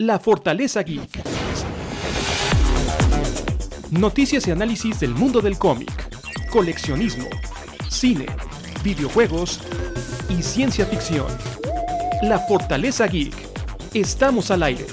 [0.00, 1.10] La Fortaleza Geek.
[3.90, 5.90] Noticias y análisis del mundo del cómic,
[6.50, 7.26] coleccionismo,
[7.90, 8.26] cine,
[8.84, 9.60] videojuegos
[10.28, 11.26] y ciencia ficción.
[12.22, 13.34] La Fortaleza Geek.
[13.92, 14.86] Estamos al aire.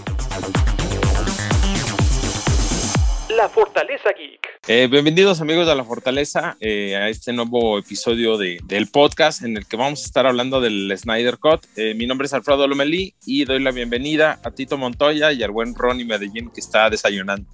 [3.29, 4.44] La Fortaleza Geek.
[4.67, 9.57] Eh, bienvenidos amigos de La Fortaleza eh, a este nuevo episodio de, del podcast en
[9.57, 11.63] el que vamos a estar hablando del Snyder Cut.
[11.75, 15.51] Eh, mi nombre es Alfredo Lomelí y doy la bienvenida a Tito Montoya y al
[15.51, 17.47] buen Ronnie Medellín que está desayunando.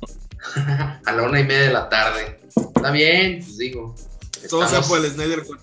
[1.06, 2.40] a la una y media de la tarde.
[2.56, 3.94] Está bien, pues digo.
[4.50, 5.60] Todo sea por el Snyder Cut.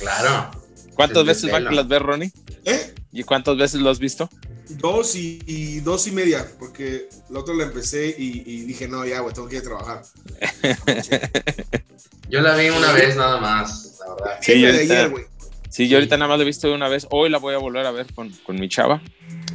[0.00, 0.50] Claro.
[0.96, 2.32] ¿Cuántas veces van que las ves, Ronnie?
[2.64, 2.92] ¿Eh?
[3.12, 4.28] ¿Y cuántas veces lo has visto?
[4.70, 9.06] Dos y, y dos y media, porque la otra la empecé y, y dije, no,
[9.06, 10.02] ya, güey, tengo que ir a trabajar.
[12.28, 14.38] Yo la vi una vez nada más, la verdad.
[14.42, 15.24] Sí, de ahorita- ayer, güey.
[15.70, 17.06] Sí, yo ahorita nada más lo he visto una vez.
[17.10, 19.00] Hoy la voy a volver a ver con, con mi chava.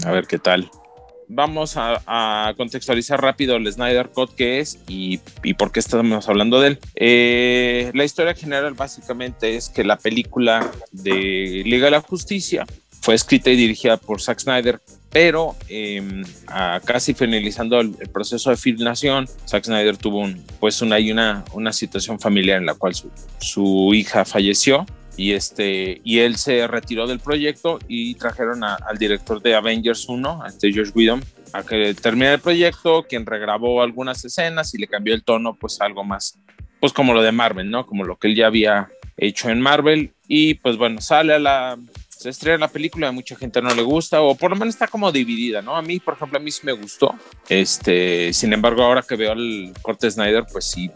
[0.06, 0.70] A ver qué tal.
[1.28, 6.30] Vamos a, a contextualizar rápido el Snyder Cut qué es y, y por qué estamos
[6.30, 6.80] hablando de él.
[6.96, 12.66] Eh, la historia general básicamente es que la película de Liga de la Justicia
[13.02, 14.80] fue escrita y dirigida por Zack Snyder,
[15.14, 20.82] pero eh, a casi finalizando el, el proceso de filmación, Zack Snyder tuvo un, pues
[20.82, 26.20] una, una, una situación familiar en la cual su, su hija falleció y este y
[26.20, 30.74] él se retiró del proyecto y trajeron a- al director de Avengers 1, a este
[30.74, 35.24] Josh Whedon, a que termine el proyecto, quien regrabó algunas escenas y le cambió el
[35.24, 36.40] tono pues algo más,
[36.80, 37.86] pues como lo de Marvel, ¿no?
[37.86, 41.78] Como lo que él ya había hecho en Marvel y pues bueno, sale a la
[42.24, 44.88] se estrena la película, a mucha gente no le gusta o por lo menos está
[44.88, 45.76] como dividida, ¿no?
[45.76, 47.14] A mí, por ejemplo, a mí sí me gustó.
[47.50, 50.90] Este, sin embargo, ahora que veo el corte de Snyder, pues sí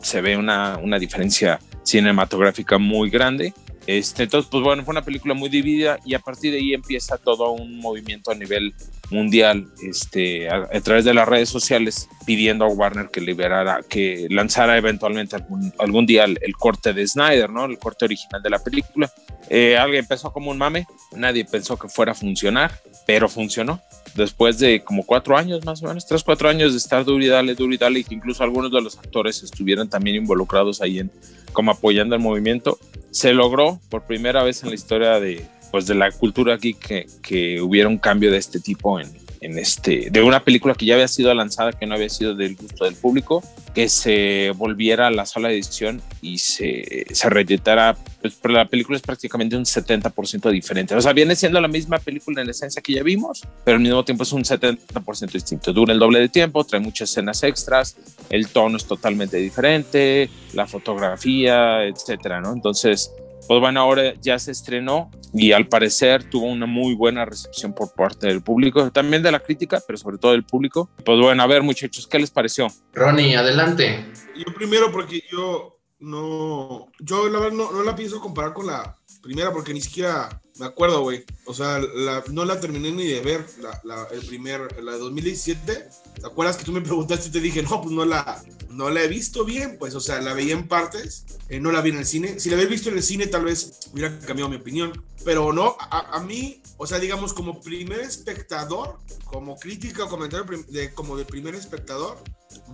[0.00, 3.52] se ve una, una diferencia cinematográfica muy grande.
[3.88, 7.16] Este, entonces, pues bueno, fue una película muy dividida y a partir de ahí empieza
[7.16, 8.74] todo un movimiento a nivel
[9.10, 14.26] mundial, este, a, a través de las redes sociales, pidiendo a Warner que liberara, que
[14.28, 17.64] lanzara eventualmente algún, algún día el, el corte de Snyder, ¿no?
[17.64, 19.10] El corte original de la película.
[19.48, 22.70] Eh, alguien empezó como un mame, nadie pensó que fuera a funcionar,
[23.06, 23.80] pero funcionó.
[24.14, 27.28] Después de como cuatro años, más o menos, tres, cuatro años de estar duro y
[27.28, 30.98] dale, duro y dale, y que incluso algunos de los actores estuvieron también involucrados ahí
[30.98, 31.10] en,
[31.52, 32.78] como apoyando el movimiento,
[33.10, 37.06] se logró por primera vez en la historia de, pues, de la cultura aquí que,
[37.22, 39.10] que hubiera un cambio de este tipo en,
[39.40, 42.56] en este, de una película que ya había sido lanzada, que no había sido del
[42.56, 43.42] gusto del público,
[43.74, 48.64] que se volviera a la sala de edición y se, se reeditara, pues pero la
[48.64, 50.94] película es prácticamente un 70% diferente.
[50.94, 53.82] O sea, viene siendo la misma película en la esencia que ya vimos, pero al
[53.82, 55.72] mismo tiempo es un 70% distinto.
[55.72, 57.96] Dura el doble de tiempo, trae muchas escenas extras,
[58.30, 62.52] el tono es totalmente diferente, la fotografía, etcétera, ¿no?
[62.52, 63.12] Entonces,
[63.48, 67.94] pues bueno, ahora ya se estrenó y al parecer tuvo una muy buena recepción por
[67.94, 70.90] parte del público, también de la crítica, pero sobre todo del público.
[71.02, 72.68] Pues bueno, a ver muchachos, ¿qué les pareció?
[72.92, 74.04] Ronnie, adelante.
[74.36, 78.97] Yo primero porque yo no, yo la verdad no, no la pienso comparar con la
[79.28, 81.22] primera porque ni siquiera me acuerdo, güey.
[81.44, 84.98] O sea, la- no la terminé ni de ver, la, la- el primer, la de
[84.98, 85.88] 2017.
[86.20, 89.02] ¿Te acuerdas que tú me preguntaste y te dije, no, pues no la, no la
[89.02, 89.76] he visto bien?
[89.78, 92.40] Pues, o sea, la veía en partes, eh, no la vi en el cine.
[92.40, 94.92] Si la hubiera visto en el cine, tal vez hubiera cambiado mi opinión.
[95.26, 98.96] Pero no, a, a mí, o sea, digamos, como primer espectador,
[99.26, 102.16] como crítica o comentario de, como de primer espectador,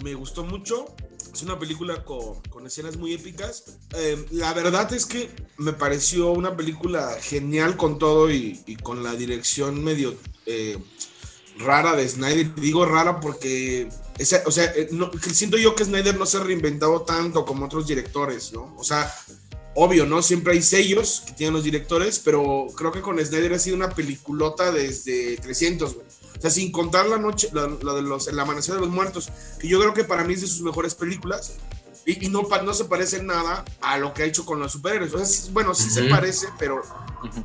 [0.03, 0.87] me gustó mucho.
[1.32, 3.65] Es una película con, con escenas muy épicas.
[3.97, 9.03] Eh, la verdad es que me pareció una película genial con todo y, y con
[9.03, 10.15] la dirección medio
[10.47, 10.78] eh,
[11.59, 12.54] rara de Snyder.
[12.54, 13.88] Digo rara porque,
[14.19, 14.88] esa- o sea, eh,
[15.33, 18.72] siento yo que Snyder no se ha reinventado tanto como otros directores, ¿no?
[18.78, 19.12] O sea,
[19.75, 20.22] obvio, ¿no?
[20.22, 23.91] Siempre hay sellos que tienen los directores, pero creo que con Snyder ha sido una
[23.91, 26.06] peliculota desde 300, güey.
[26.37, 29.31] O sea, sin contar la noche, la, la de los, el amanecer de los muertos,
[29.59, 31.55] que yo creo que para mí es de sus mejores películas.
[32.06, 35.15] Y, y no, no se parece nada a lo que ha hecho con los superhéroes.
[35.15, 36.11] O sea, sí- bueno, sí se Ujú.
[36.11, 36.83] parece, pero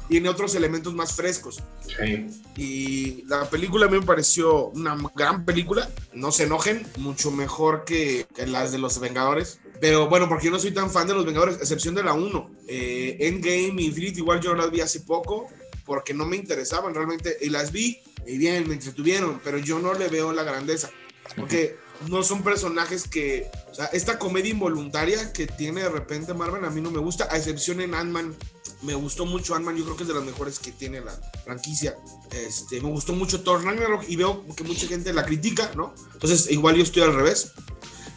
[0.10, 1.64] tiene otros elementos más frescos.
[1.88, 2.42] Sí.
[2.58, 5.90] Y la película a mí me pareció una gran película.
[6.14, 9.60] No se enojen, mucho mejor que, que las de los Vengadores.
[9.80, 12.52] Pero bueno, porque yo no soy tan fan de los Vengadores, excepción de la 1.
[12.68, 15.48] Eh, Endgame, Infinity War, yo las vi hace poco
[15.86, 17.38] porque no me interesaban realmente.
[17.40, 20.90] Y las vi y bien, me entretuvieron, pero yo no le veo la grandeza.
[21.36, 21.78] Porque
[22.08, 23.50] no son personajes que.
[23.72, 27.28] O sea, esta comedia involuntaria que tiene de repente Marvel a mí no me gusta,
[27.32, 28.36] a excepción en Ant-Man.
[28.82, 31.12] Me gustó mucho Ant-Man, yo creo que es de las mejores que tiene la
[31.44, 31.98] franquicia.
[32.32, 35.94] Este, me gustó mucho Thor Ragnarok y veo que mucha gente la critica, ¿no?
[36.14, 37.52] Entonces, igual yo estoy al revés.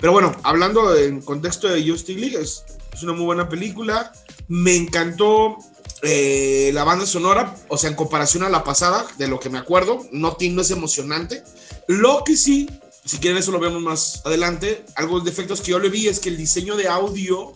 [0.01, 4.13] Pero bueno, hablando en contexto de Justice League, es, es una muy buena película.
[4.49, 5.59] Me encantó
[6.03, 9.59] Eh, la banda sonora, o sea, en comparación a la pasada, de lo que me
[9.59, 11.45] acuerdo, no, no es emocionante.
[11.87, 12.69] Lo que sí,
[13.05, 16.29] si quieren eso lo vemos más adelante, de defectos que yo le vi es que
[16.29, 17.53] el diseño de audio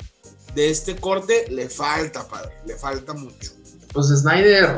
[0.55, 3.53] de este corte le falta, padre, le falta mucho.
[3.93, 4.77] Pues Snyder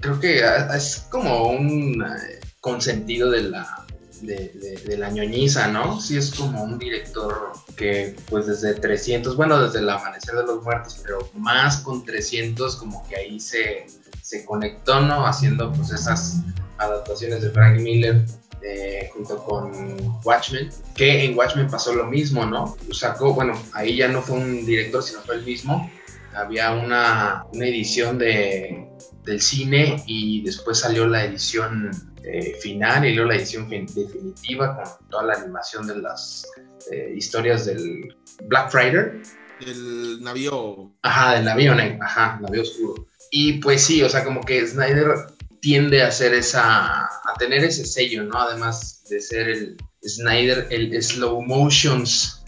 [0.00, 0.42] creo que
[0.74, 3.77] es como un eh, consentido de la,
[4.22, 6.00] de, la ñoñiza, ¿no?
[6.00, 10.62] Sí es como un director que pues desde 300, bueno, desde el amanecer de los
[10.62, 13.86] muertos, pero más con 300 como que ahí se,
[14.22, 15.26] se conectó, ¿no?
[15.26, 16.40] Haciendo pues esas
[16.78, 18.24] adaptaciones de Frank Miller
[18.62, 22.76] eh, junto con Watchmen, que en Watchmen pasó lo mismo, ¿no?
[22.92, 25.90] Sacó, bueno, ahí ya no fue un director, sino fue el mismo.
[26.34, 28.88] Había una, una edición de,
[29.24, 31.90] del cine y después salió la edición
[32.30, 36.46] eh, final y luego la edición definitiva con toda la animación de las
[36.92, 38.14] eh, historias del
[38.44, 39.22] Black Friday.
[39.64, 40.92] Del navío.
[41.02, 43.06] Ajá, del navío ajá, navío oscuro.
[43.30, 45.14] Y pues sí, o sea, como que Snyder
[45.60, 48.38] tiende a hacer esa, a tener ese sello, ¿no?
[48.38, 49.76] Además de ser el
[50.06, 52.44] Snyder, el slow motions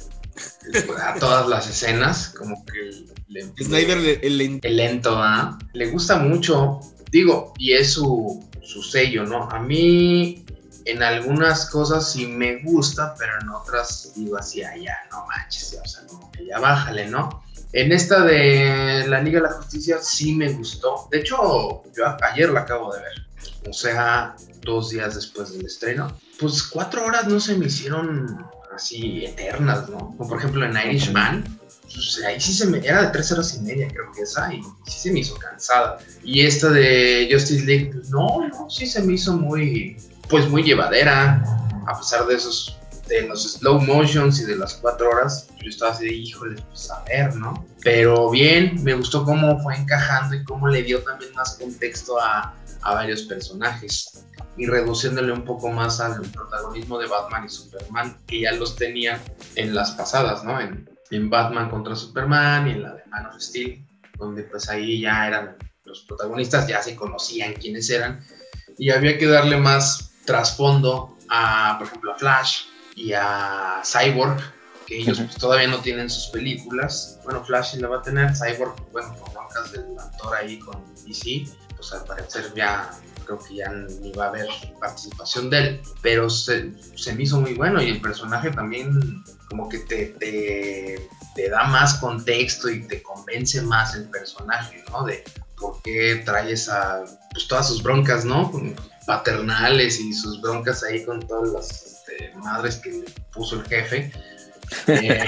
[1.03, 5.59] a todas las escenas, como que Snyder el, el, lento, ¿ah?
[5.73, 6.81] Le gusta mucho,
[7.11, 9.49] digo, y es su, su sello, ¿no?
[9.51, 10.45] A mí
[10.85, 15.89] en algunas cosas sí me gusta, pero en otras digo así, allá, no manches, o
[15.89, 17.43] sea, como que ya bájale, ¿no?
[17.73, 21.09] En esta de la Liga de la Justicia sí me gustó.
[21.11, 23.27] De hecho, yo ayer la acabo de ver.
[23.69, 26.17] O sea, dos días después del estreno.
[26.41, 28.45] Pues cuatro horas no se me hicieron
[28.75, 29.99] así eternas, ¿no?
[30.17, 31.60] Como por ejemplo en Irishman.
[31.93, 32.79] Pues ahí sí se me...
[32.79, 34.53] Era de tres horas y media creo que esa.
[34.53, 35.99] Y sí se me hizo cansada.
[36.23, 39.97] Y esta de Justice League, pues no, no, sí se me hizo muy...
[40.29, 41.43] Pues muy llevadera.
[41.87, 42.77] A pesar de esos
[43.11, 46.89] de los slow motions y de las cuatro horas, yo estaba así de, híjole, pues
[46.93, 47.67] a ver, ¿no?
[47.83, 52.55] Pero bien, me gustó cómo fue encajando y cómo le dio también más contexto a,
[52.83, 54.25] a varios personajes
[54.57, 59.21] y reduciéndole un poco más al protagonismo de Batman y Superman, que ya los tenía
[59.57, 60.61] en las pasadas, ¿no?
[60.61, 63.85] En, en Batman contra Superman y en la de Man of Steel,
[64.17, 68.25] donde pues ahí ya eran los protagonistas, ya se conocían quiénes eran,
[68.79, 72.63] y había que darle más trasfondo a, por ejemplo, a Flash,
[72.95, 74.41] y a Cyborg,
[74.87, 77.19] que ellos pues, todavía no tienen sus películas.
[77.25, 80.83] Bueno, Flash sí la va a tener, Cyborg, bueno, con broncas del actor ahí con
[81.07, 81.45] DC,
[81.77, 82.91] pues al parecer ya
[83.25, 84.49] creo que ya ni va a haber
[84.81, 89.69] participación de él, pero se, se me hizo muy bueno y el personaje también como
[89.69, 95.05] que te, te, te, da más contexto y te convence más el personaje, ¿no?
[95.05, 95.25] De
[95.59, 97.03] por qué trae esa,
[97.33, 98.53] pues todas sus broncas, ¿no?
[99.07, 102.05] Paternales y sus broncas ahí con todas las
[102.37, 104.13] madres que le puso el jefe.
[104.87, 105.27] Eh,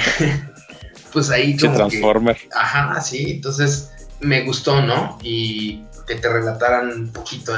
[1.12, 2.38] pues ahí como Transformer.
[2.54, 3.90] ajá, sí, entonces
[4.20, 5.18] me gustó, ¿no?
[5.20, 7.54] Y que te relataran un poquito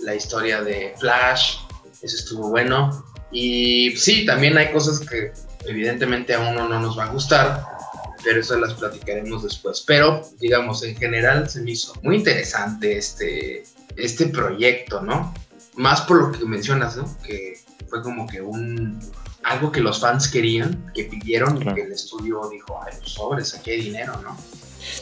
[0.00, 1.56] la historia de Flash,
[2.00, 3.04] eso estuvo bueno.
[3.30, 5.32] Y sí, también hay cosas que
[5.66, 7.64] evidentemente a uno no nos va a gustar,
[8.22, 9.82] pero eso las platicaremos después.
[9.86, 13.64] Pero, digamos, en general se me hizo muy interesante este,
[13.96, 15.34] este proyecto, ¿no?
[15.76, 17.04] Más por lo que mencionas, ¿no?
[17.22, 17.58] Que
[17.88, 19.00] fue como que un
[19.44, 23.54] algo que los fans querían, que pidieron y que el estudio dijo, ay, pues sobres,
[23.54, 24.36] aquí hay dinero, ¿no?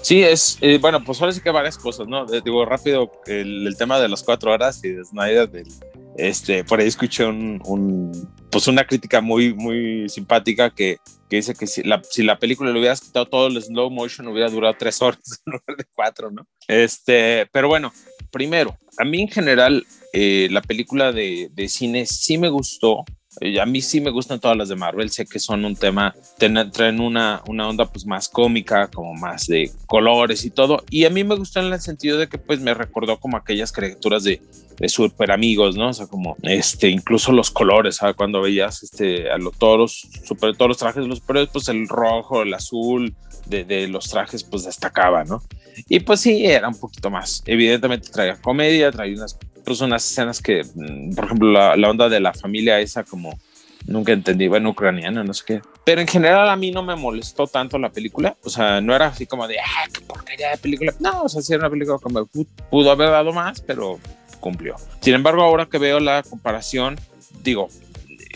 [0.01, 2.33] Sí, es, eh, bueno, pues ahora sí que varias cosas, ¿no?
[2.33, 5.69] Eh, digo rápido, el, tema de las cuatro horas y de Snyder, del,
[6.17, 8.13] este, por ahí escuché un,
[8.53, 10.99] pues una crítica muy, muy simpática que,
[11.29, 14.29] que dice que si la, si la película le hubieras quitado todo el slow motion
[14.29, 16.47] hubiera durado tres horas en lugar de cuatro, ¿no?
[16.69, 17.93] Este, pero bueno,
[18.31, 23.05] primero, a mí en general eh, la película de, de, cine sí me gustó.
[23.41, 26.15] Eh, a mí sí me gustan todas las de Marvel, sé que son un tema,
[26.37, 31.11] traen una, una onda pues más cómica, como más de colores y todo, y a
[31.11, 34.43] mí me gustó en el sentido de que pues me recordó como aquellas caricaturas de,
[34.83, 35.91] de super amigos, ¿no?
[35.91, 38.17] O sea, como este, incluso los colores, ¿sabes?
[38.17, 42.43] Cuando veías este, a los toros, super, todos los trajes los superhéroes, pues el rojo,
[42.43, 43.15] el azul
[43.47, 45.41] de, los trajes, pues destacaba, ¿no?
[45.89, 47.45] Y pues sí, era un poquito más.
[47.47, 52.19] Evidentemente traía comedia, traía unas pues unas escenas que, mm, por ejemplo, la, onda de
[52.19, 53.39] la familia esa como
[53.87, 55.63] nunca entendí, bueno, ucraniana, no sé qué.
[55.85, 59.07] Pero en general a mí no me molestó tanto la película, o sea, no era
[59.07, 60.93] así como de, ah, qué porquería de película.
[60.99, 62.29] No, o sea, sí era una película como
[62.69, 64.01] pudo haber dado más, pero
[64.43, 64.77] cumplió.
[65.01, 67.01] Sin embargo, ahora que veo la comparación,
[67.43, 67.71] digo,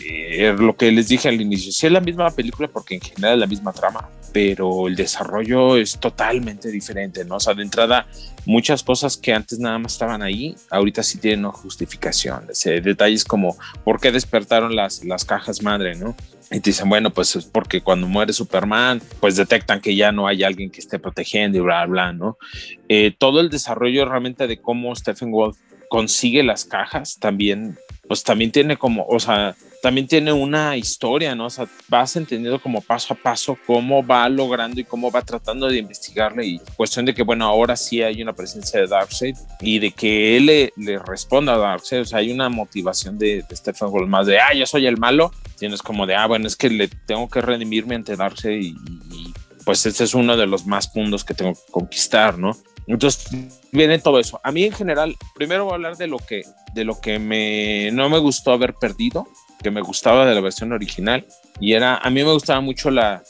[0.03, 3.33] eh, lo que les dije al inicio, sí es la misma película porque en general
[3.33, 7.35] es la misma trama, pero el desarrollo es totalmente diferente, ¿no?
[7.35, 8.07] O sea, de entrada,
[8.45, 12.47] muchas cosas que antes nada más estaban ahí, ahorita sí tienen una justificación.
[12.83, 16.15] Detalles como por qué despertaron las, las cajas madre, ¿no?
[16.49, 20.27] Y te dicen, bueno, pues es porque cuando muere Superman, pues detectan que ya no
[20.27, 22.37] hay alguien que esté protegiendo y bla, bla, ¿no?
[22.87, 25.57] Eh, todo el desarrollo realmente de cómo Stephen Wolf
[25.89, 27.77] consigue las cajas también,
[28.07, 31.45] pues también tiene como, o sea, también tiene una historia, ¿no?
[31.45, 35.67] O sea, vas entendiendo como paso a paso cómo va logrando y cómo va tratando
[35.67, 39.79] de investigarle y cuestión de que, bueno, ahora sí hay una presencia de Darkseid y
[39.79, 43.89] de que él le, responda a Darkseid, o sea, hay una motivación de, de Stephen
[43.89, 46.69] Wolf más de, ah, yo soy el malo, tienes como de, ah, bueno, es que
[46.69, 48.75] le tengo que redimirme ante Darkseid y,
[49.11, 52.57] y pues este es uno de los más puntos que tengo que conquistar, ¿no?
[52.87, 53.29] Entonces
[53.71, 54.39] viene todo eso.
[54.43, 57.91] A mí en general, primero voy a hablar de lo que, de lo que me,
[57.91, 59.27] no me gustó haber perdido,
[59.61, 61.25] que me gustaba de la versión original,
[61.59, 63.23] y era, a mí me gustaba mucho la,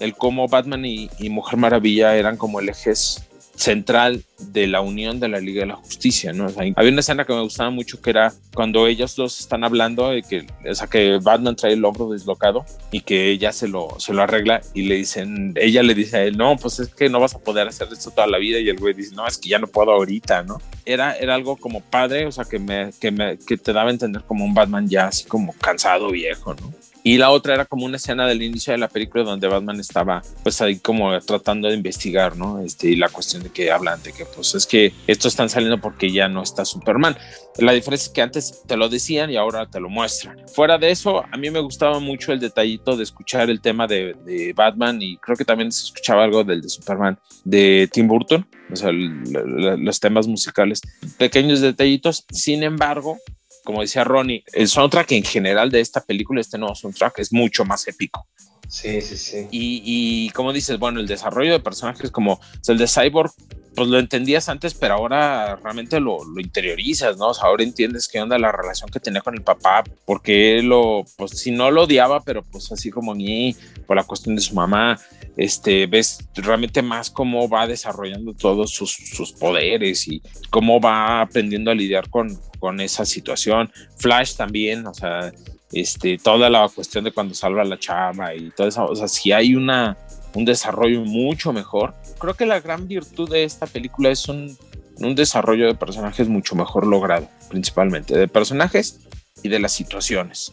[0.00, 3.28] el cómo Batman y, y Mujer Maravilla eran como el ejes
[3.62, 6.46] central de la unión de la Liga de la Justicia, ¿no?
[6.46, 10.10] O había una escena que me gustaba mucho que era cuando ellos dos están hablando
[10.10, 13.98] de que, o sea, que Batman trae el hombro deslocado y que ella se lo,
[13.98, 17.08] se lo arregla y le dicen, ella le dice a él, no, pues es que
[17.08, 19.38] no vas a poder hacer esto toda la vida y el güey dice, no, es
[19.38, 20.60] que ya no puedo ahorita, ¿no?
[20.84, 23.92] Era, era algo como padre, o sea, que, me, que, me, que te daba a
[23.92, 26.81] entender como un Batman ya así como cansado, viejo, ¿no?
[27.02, 30.22] Y la otra era como una escena del inicio de la película donde Batman estaba
[30.42, 32.60] pues ahí como tratando de investigar, ¿no?
[32.60, 35.80] Este, y la cuestión de que hablan de que pues es que estos están saliendo
[35.80, 37.16] porque ya no está Superman.
[37.58, 40.38] La diferencia es que antes te lo decían y ahora te lo muestran.
[40.54, 44.52] Fuera de eso, a mí me gustaba mucho el detallito de escuchar el tema de,
[44.54, 48.76] Batman y creo que también se escuchaba algo del de Superman de Tim Burton, o
[48.76, 50.80] sea, los temas musicales,
[51.18, 52.24] pequeños detallitos.
[52.30, 53.18] Sin embargo,
[53.64, 57.64] como decía Ronnie, el soundtrack en general de esta película, este nuevo soundtrack, es mucho
[57.64, 58.26] más épico.
[58.68, 59.48] Sí, sí, sí.
[59.50, 63.32] Y, y como dices, bueno, el desarrollo de personajes como o sea, el de Cyborg,
[63.74, 67.28] pues lo entendías antes, pero ahora realmente lo, interiorizas, ¿no?
[67.28, 70.66] O sea, ahora entiendes qué onda la relación que tenía con el papá, porque él
[70.66, 74.42] lo, pues si no lo odiaba, pero pues así como ni por la cuestión de
[74.42, 74.98] su mamá,
[75.36, 81.70] este, ves realmente más cómo va desarrollando todos sus, sus poderes y cómo va aprendiendo
[81.70, 83.72] a lidiar con, con esa situación.
[83.96, 85.32] Flash también, o sea,
[85.72, 89.08] este, toda la cuestión de cuando salva a la chama y todo eso, o sea,
[89.08, 89.96] si hay una,
[90.34, 91.94] un desarrollo mucho mejor.
[92.18, 94.56] Creo que la gran virtud de esta película es un,
[94.96, 99.00] un desarrollo de personajes mucho mejor logrado, principalmente de personajes
[99.42, 100.52] y de las situaciones.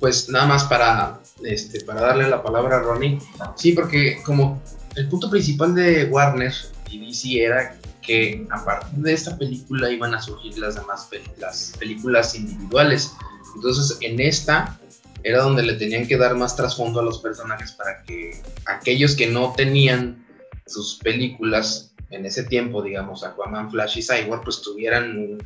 [0.00, 3.18] Pues nada más para, este, para darle la palabra a Ronnie.
[3.56, 4.62] Sí, porque como
[4.94, 6.52] el punto principal de Warner
[6.90, 11.08] y DC era que a partir de esta película iban a surgir las demás
[11.38, 13.12] las películas individuales.
[13.54, 14.78] Entonces en esta
[15.22, 19.26] era donde le tenían que dar más trasfondo a los personajes para que aquellos que
[19.26, 20.26] no tenían
[20.66, 25.38] sus películas en ese tiempo, digamos, Aquaman, Flash y Cyborg, pues tuvieran,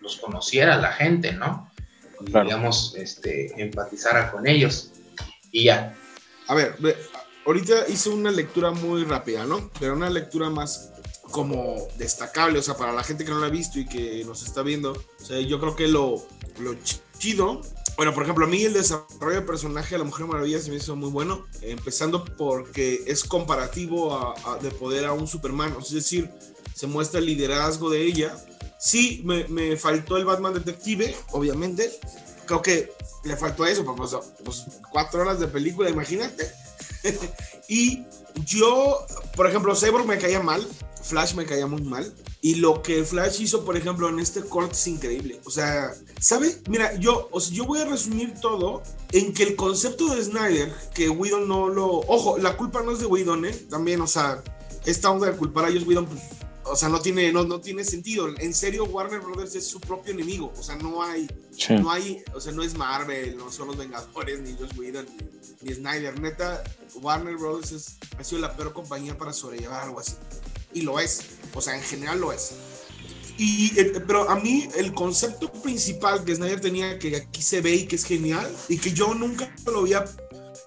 [0.00, 1.70] los conociera la gente, ¿no?
[2.20, 2.46] Y, claro.
[2.46, 4.90] digamos, este, empatizara con ellos.
[5.52, 5.94] Y ya.
[6.48, 6.74] A ver,
[7.46, 9.70] ahorita hice una lectura muy rápida, ¿no?
[9.78, 10.92] Pero una lectura más
[11.30, 14.42] como destacable, o sea, para la gente que no la ha visto y que nos
[14.42, 16.26] está viendo, o sea, yo creo que lo,
[16.58, 16.74] lo
[17.18, 17.62] chido
[17.96, 20.76] bueno, por ejemplo, a mí el desarrollo de personaje de la Mujer Maravilla se me
[20.76, 25.92] hizo muy bueno, empezando porque es comparativo a, a, de poder a un Superman, es
[25.92, 26.30] decir,
[26.74, 28.36] se muestra el liderazgo de ella.
[28.78, 31.92] Sí, me, me faltó el Batman Detective, obviamente.
[32.46, 32.92] Creo que
[33.24, 36.50] le faltó eso, pues, pues cuatro horas de película, imagínate.
[37.68, 38.04] y
[38.46, 40.66] yo, por ejemplo, Cyborg me caía mal,
[41.02, 42.12] Flash me caía muy mal.
[42.44, 45.40] Y lo que Flash hizo, por ejemplo, en este corte es increíble.
[45.44, 46.60] O sea, ¿sabe?
[46.68, 50.74] Mira, yo, o sea, yo voy a resumir todo en que el concepto de Snyder,
[50.92, 51.86] que Whedon no lo...
[51.86, 53.52] Ojo, la culpa no es de Whedon, ¿eh?
[53.70, 54.42] También, o sea,
[54.84, 56.20] esta onda de culpar a ellos, Whedon, pues,
[56.72, 58.28] o sea, no tiene, no, no tiene sentido.
[58.38, 60.52] En serio, Warner Brothers es su propio enemigo.
[60.58, 61.74] O sea, no hay, sí.
[61.74, 65.06] no hay, o sea, no es Marvel, no son los Vengadores, ni Joss Whedon,
[65.60, 66.20] ni, ni Snyder.
[66.20, 66.64] Neta,
[66.96, 70.14] Warner Brothers es, ha sido la peor compañía para sobrellevar algo así
[70.74, 71.22] y lo es,
[71.54, 72.52] o sea, en general lo es.
[73.38, 77.74] Y, eh, pero a mí el concepto principal que Snyder tenía, que aquí se ve
[77.74, 80.04] y que es genial, y que yo nunca lo había,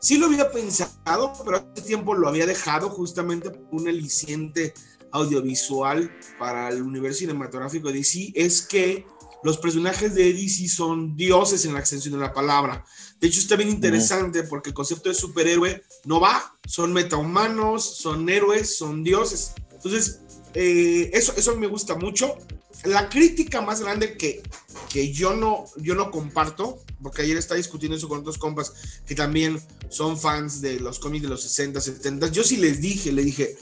[0.02, 4.74] sí lo había pensado, pero hace tiempo lo había dejado justamente por un aliciente
[5.16, 9.06] audiovisual para el universo cinematográfico de DC, es que
[9.44, 12.84] los personajes de DC son dioses en la extensión de la palabra.
[13.20, 18.28] De hecho, está bien interesante porque el concepto de superhéroe no va, son metahumanos, son
[18.28, 19.54] héroes, son dioses.
[19.72, 20.20] Entonces,
[20.54, 22.38] eh, eso, eso me gusta mucho.
[22.84, 24.44] La crítica más grande que,
[24.90, 28.74] que yo, no, yo no comparto, porque ayer estaba discutiendo eso con otros compas
[29.06, 32.32] que también son fans de los cómics de los 60, 70.
[32.32, 33.58] Yo sí les dije, le dije,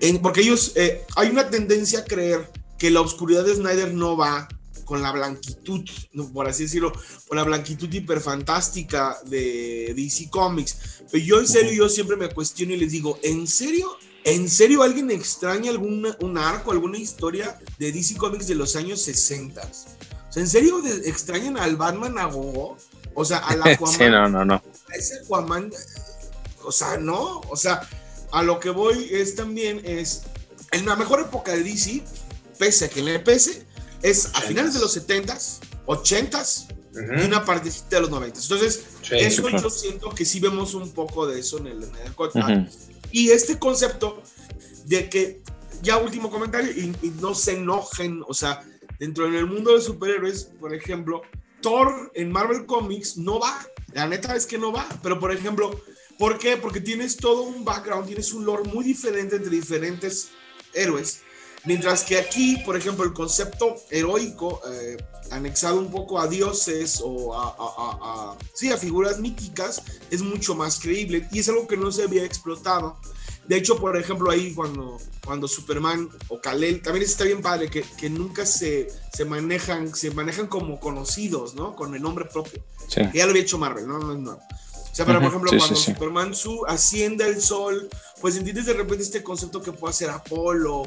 [0.00, 4.16] en, porque ellos, eh, hay una tendencia a creer que la oscuridad de Snyder no
[4.16, 4.48] va
[4.86, 5.84] con la blanquitud,
[6.32, 6.92] por así decirlo,
[7.26, 11.02] con la blanquitud hiperfantástica de DC Comics.
[11.10, 13.98] Pero yo en serio, yo siempre me cuestiono y les digo, ¿en serio?
[14.24, 19.02] ¿En serio alguien extraña algún un arco, alguna historia de DC Comics de los años
[19.02, 19.60] 60?
[19.60, 22.76] O sea, ¿en serio extrañan al Batman a Gogo?
[23.14, 23.94] O sea, al Aquaman.
[23.94, 24.54] sí, no, no, no.
[24.54, 25.70] A ese Aquaman,
[26.64, 27.80] o sea, no, o sea,
[28.36, 30.24] a lo que voy es también, es,
[30.70, 32.02] en la mejor época de DC,
[32.58, 33.64] pese a que le pese,
[34.02, 38.42] es a finales de los 70s, 80s y una partecita de los 90s.
[38.42, 42.68] Entonces, eso yo siento que sí vemos un poco de eso en el, en
[43.10, 44.22] Y este concepto
[44.84, 45.40] de que,
[45.80, 48.62] ya último comentario, y, no se enojen, o sea,
[48.98, 51.22] dentro del mundo de superhéroes, por ejemplo,
[51.62, 53.66] Thor en Marvel Comics no va.
[53.94, 54.86] La neta es que no va.
[55.02, 55.80] Pero, por ejemplo,
[56.18, 56.56] ¿por qué?
[56.56, 60.28] Porque tienes todo un background, tienes un lore muy diferente entre diferentes
[60.74, 61.22] héroes
[61.66, 64.96] Mientras que aquí, por ejemplo, el concepto heroico, eh,
[65.32, 69.82] anexado un poco a dioses o a, sí, a figuras míticas,
[70.12, 72.96] es mucho más creíble y es algo que no se había explotado.
[73.48, 77.82] De hecho, por ejemplo, ahí cuando, cuando Superman o Kal-El, también está bien padre que,
[77.82, 81.74] que nunca se, se, manejan, se manejan como conocidos, ¿no?
[81.74, 82.62] Con el nombre propio.
[82.92, 83.98] Que ya lo había hecho Marvel, ¿no?
[83.98, 84.32] no, no.
[84.32, 84.65] O
[84.96, 87.88] sea, pero por ejemplo, cuando Superman su asciende al sol,
[88.20, 90.84] pues entiendes de repente este concepto que puede ser Apolo,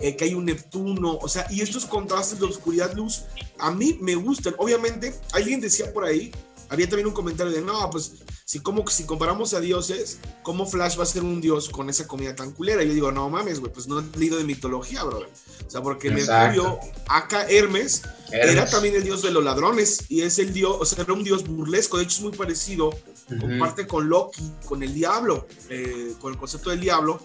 [0.00, 3.22] eh, que hay un Neptuno, o sea, y estos contrastes de oscuridad-luz
[3.58, 4.54] a mí me gustan.
[4.58, 6.32] Obviamente, alguien decía por ahí,
[6.72, 8.12] había también un comentario de, no, pues
[8.44, 12.08] si, como, si comparamos a dioses, ¿cómo Flash va a ser un dios con esa
[12.08, 12.82] comida tan culera?
[12.82, 15.20] Y yo digo, no mames, güey, pues no he leído de mitología, bro.
[15.20, 20.38] O sea, porque Mercurio, acá Hermes, era también el dios de los ladrones y es
[20.38, 22.90] el dios, o sea, era un dios burlesco, de hecho es muy parecido,
[23.38, 27.20] comparte con Loki, con el diablo, eh, con el concepto del diablo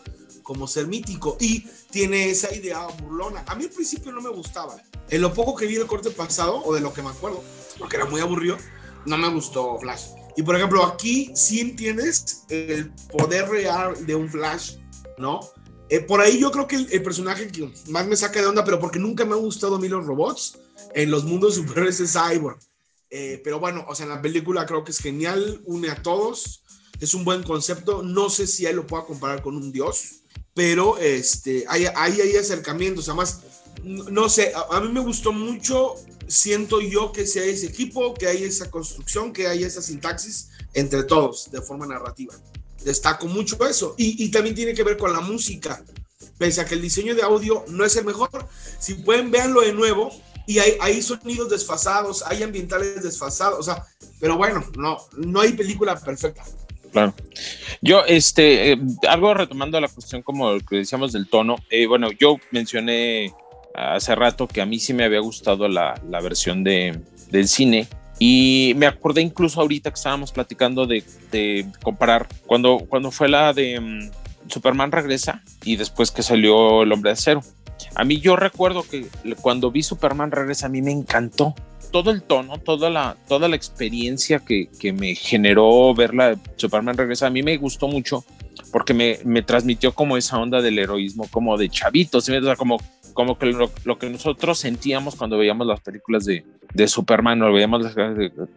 [0.47, 3.43] como ser mítico y tiene esa idea burlona.
[3.47, 4.77] A mí al principio no me gustaba.
[5.09, 7.43] En lo poco que vi el corte pasado, o de lo que me acuerdo,
[7.77, 8.57] porque era muy aburrido,
[9.05, 10.05] no me gustó Flash.
[10.37, 14.77] Y por ejemplo, aquí sí entiendes el poder real de un Flash,
[15.17, 15.41] ¿no?
[15.89, 18.79] Eh, por ahí yo creo que el, personaje que más me saca de onda, pero
[18.79, 20.59] porque nunca me han gustado a mí los robots,
[20.93, 22.59] en los mundos superiores es Cyborg.
[23.09, 26.63] Eh, pero bueno, o sea, la película creo que es genial, une a todos,
[26.99, 28.03] es un buen concepto.
[28.03, 30.21] No sé si ahí lo pueda comparar con un dios,
[30.53, 33.41] pero este, hay, hay, hay acercamientos, además,
[33.83, 35.95] no sé, a, mí me gustó mucho,
[36.27, 40.49] siento yo que si hay ese equipo, que hay esa construcción, que hay esa sintaxis
[40.73, 42.33] entre todos de forma narrativa.
[42.83, 43.95] Destaco mucho eso.
[43.97, 45.83] Y, y también tiene que ver con la música.
[46.37, 48.29] Pese a que el diseño de audio no es el mejor,
[48.79, 50.11] si pueden verlo de nuevo,
[50.47, 53.85] y hay, hay, sonidos desfasados, hay ambientales desfasados, o sea,
[54.19, 56.43] pero bueno, no, no hay película perfecta.
[56.91, 57.13] Claro.
[57.81, 62.37] Yo, este, eh, algo retomando la cuestión como que decíamos del tono, eh, bueno, yo
[62.51, 63.33] mencioné
[63.75, 67.87] hace rato que a mí sí me había gustado la, la versión de, del cine
[68.19, 73.53] y me acordé incluso ahorita que estábamos platicando de, de comparar cuando, cuando fue la
[73.53, 77.41] de mm, Superman regresa y después que salió El Hombre de Acero.
[77.97, 79.07] A mí yo recuerdo que
[79.41, 81.55] cuando vi Superman regresa a mí me encantó
[81.91, 87.25] todo el tono, toda la, toda la experiencia que, que me generó verla Superman regresa,
[87.25, 88.23] a mí me gustó mucho
[88.71, 92.77] porque me, me transmitió como esa onda del heroísmo, como de chavitos, como,
[93.13, 97.81] como que lo, que nosotros sentíamos cuando veíamos las películas de, de Superman o veíamos
[97.81, 97.95] las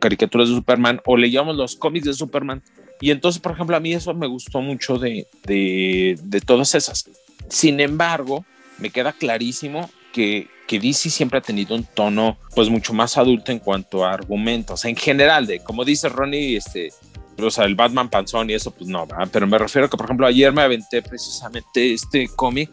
[0.00, 2.62] caricaturas de Superman o leíamos los cómics de Superman.
[3.00, 7.08] Y entonces, por ejemplo, a mí eso me gustó mucho de, de todas esas.
[7.48, 8.44] Sin embargo,
[8.80, 13.52] me queda clarísimo que, que DC siempre ha tenido un tono pues mucho más adulto
[13.52, 16.90] en cuanto a argumentos, en general, de como dice Ronnie, este,
[17.38, 20.06] o sea, el Batman panzón y eso, pues no, pero me refiero a que, por
[20.06, 22.70] ejemplo, ayer me aventé precisamente este cómic,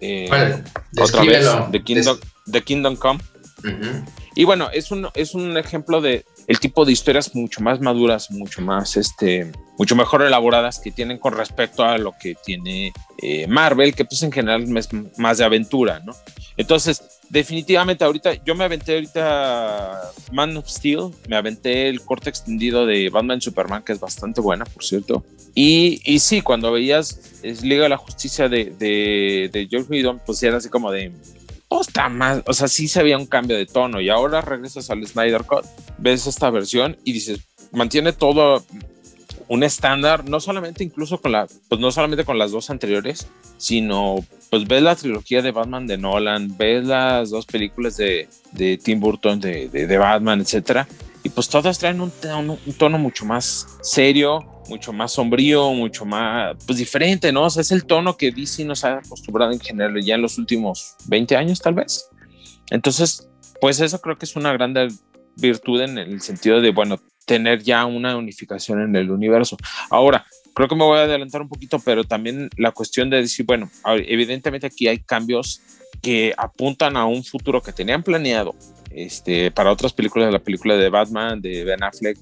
[0.00, 0.28] eh,
[1.00, 2.18] otra vez, de Kingdom,
[2.64, 3.20] Kingdom Come.
[4.34, 8.30] Y bueno, es un, es un ejemplo de el tipo de historias mucho más maduras,
[8.30, 13.46] mucho más, este, mucho mejor elaboradas que tienen con respecto a lo que tiene eh,
[13.46, 16.14] Marvel, que pues en general es más de aventura, ¿no?
[16.56, 20.00] Entonces, definitivamente ahorita, yo me aventé ahorita
[20.32, 24.64] Man of Steel, me aventé el corte extendido de Batman Superman, que es bastante buena,
[24.64, 25.22] por cierto.
[25.54, 30.42] Y, y sí, cuando veías Liga de la Justicia de, de, de George Whedon, pues
[30.42, 31.12] era así como de,
[31.68, 34.00] oh, está más, o sea, sí se había un cambio de tono.
[34.00, 35.64] Y ahora regresas al Snyder Cut,
[35.98, 37.40] ves esta versión y dices,
[37.72, 38.64] mantiene todo
[39.48, 44.16] un estándar, no solamente incluso con la, pues no solamente con las dos anteriores, sino
[44.50, 49.00] pues ves la trilogía de Batman de Nolan, ves las dos películas de, de Tim
[49.00, 50.86] Burton de, de, Batman, etcétera,
[51.22, 56.78] y pues todas traen un tono mucho más serio, mucho más sombrío, mucho más, pues
[56.78, 57.44] diferente, ¿no?
[57.44, 60.38] O sea, es el tono que DC nos ha acostumbrado en general ya en los
[60.38, 62.08] últimos 20 años, tal vez.
[62.70, 63.28] Entonces,
[63.60, 64.74] pues eso creo que es una gran
[65.36, 69.56] virtud en el sentido de, bueno, tener ya una unificación en el universo.
[69.90, 73.46] Ahora, creo que me voy a adelantar un poquito, pero también la cuestión de decir,
[73.46, 75.60] bueno, evidentemente aquí hay cambios
[76.02, 78.54] que apuntan a un futuro que tenían planeado
[78.90, 82.18] este, para otras películas, la película de Batman, de Ben Affleck,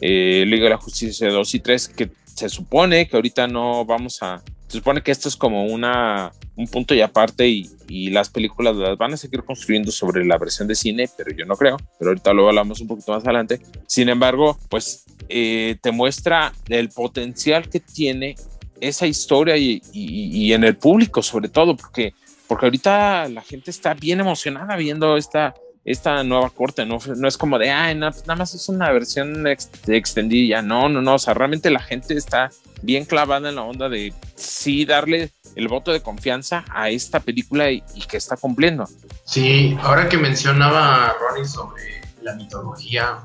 [0.00, 4.22] eh, Liga de la Justicia 2 y 3, que se supone que ahorita no vamos
[4.22, 8.30] a, se supone que esto es como una, un punto y aparte y, y, las
[8.30, 11.76] películas las van a seguir construyendo sobre la versión de cine, pero yo no creo,
[11.98, 13.60] pero ahorita lo hablamos un poquito más adelante.
[13.86, 18.36] Sin embargo, pues eh, te muestra el potencial que tiene
[18.80, 22.14] esa historia y, y, y, en el público sobre todo, porque,
[22.46, 27.36] porque ahorita la gente está bien emocionada viendo esta, esta nueva corte, no, no es
[27.36, 27.66] como de,
[28.12, 32.14] pues nada más es una versión extendida, no, no, no, o sea, realmente la gente
[32.14, 32.50] está
[32.82, 37.70] bien clavada en la onda de sí darle el voto de confianza a esta película
[37.70, 38.88] y, que está cumpliendo.
[39.24, 43.18] Sí, ahora que mencionaba Ronnie sobre la mitología,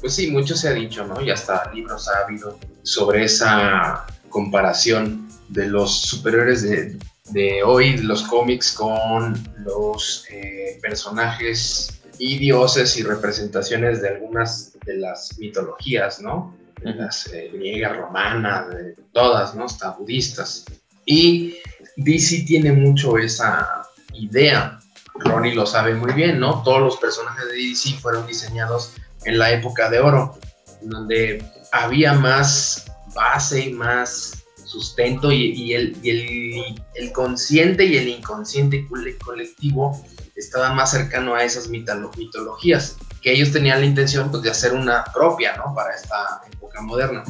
[0.00, 1.20] pues sí, mucho se ha dicho, ¿no?
[1.20, 6.96] Y hasta libros ha habido sobre esa comparación de los superiores de,
[7.32, 14.96] de hoy, los cómics, con los eh, personajes y dioses y representaciones de algunas de
[14.96, 16.56] las mitologías, ¿no?
[16.82, 19.64] De las eh, griegas, romanas, de todas, ¿no?
[19.64, 20.64] Hasta budistas.
[21.06, 21.56] Y
[21.96, 24.78] DC tiene mucho esa idea.
[25.14, 26.62] Ronnie lo sabe muy bien, ¿no?
[26.62, 30.38] Todos los personajes de DC fueron diseñados en la época de oro,
[30.82, 34.39] donde había más base y más
[34.70, 38.86] sustento y, el, el, consciente y el inconsciente
[39.24, 40.00] colectivo
[40.36, 45.04] estaba más cercano a esas mitologías, que ellos tenían la intención pues, de hacer una
[45.12, 45.74] propia, ¿no?
[45.74, 47.24] Para esta época moderna.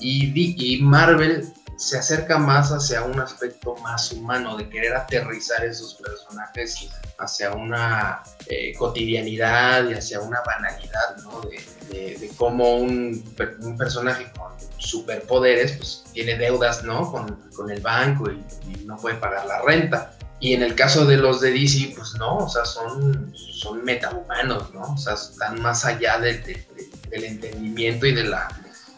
[0.00, 0.32] Y,
[0.74, 6.88] y Marvel se acerca más hacia un aspecto más humano, de querer aterrizar esos personajes
[7.18, 11.40] hacia una eh, cotidianidad y hacia una banalidad, ¿no?
[11.42, 13.22] De, de, cómo un,
[13.60, 17.10] un, personaje con superpoderes, pues tiene deudas, ¿no?
[17.10, 20.14] Con, con el banco y, y, no puede pagar la renta.
[20.40, 24.74] Y en el caso de los de DC, pues no, o sea, son, son metahumanos,
[24.74, 24.94] ¿no?
[24.94, 26.66] O sea, están más allá de,
[27.08, 28.48] del entendimiento y de la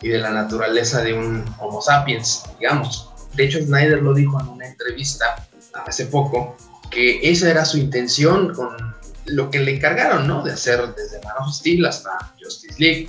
[0.00, 3.10] y de la naturaleza de un Homo sapiens, digamos.
[3.34, 5.46] De hecho, Snyder lo dijo en una entrevista
[5.86, 6.56] hace poco,
[6.90, 8.94] que esa era su intención con
[9.26, 10.42] lo que le encargaron, ¿no?
[10.42, 13.08] De hacer desde Man of Steel hasta Justice League,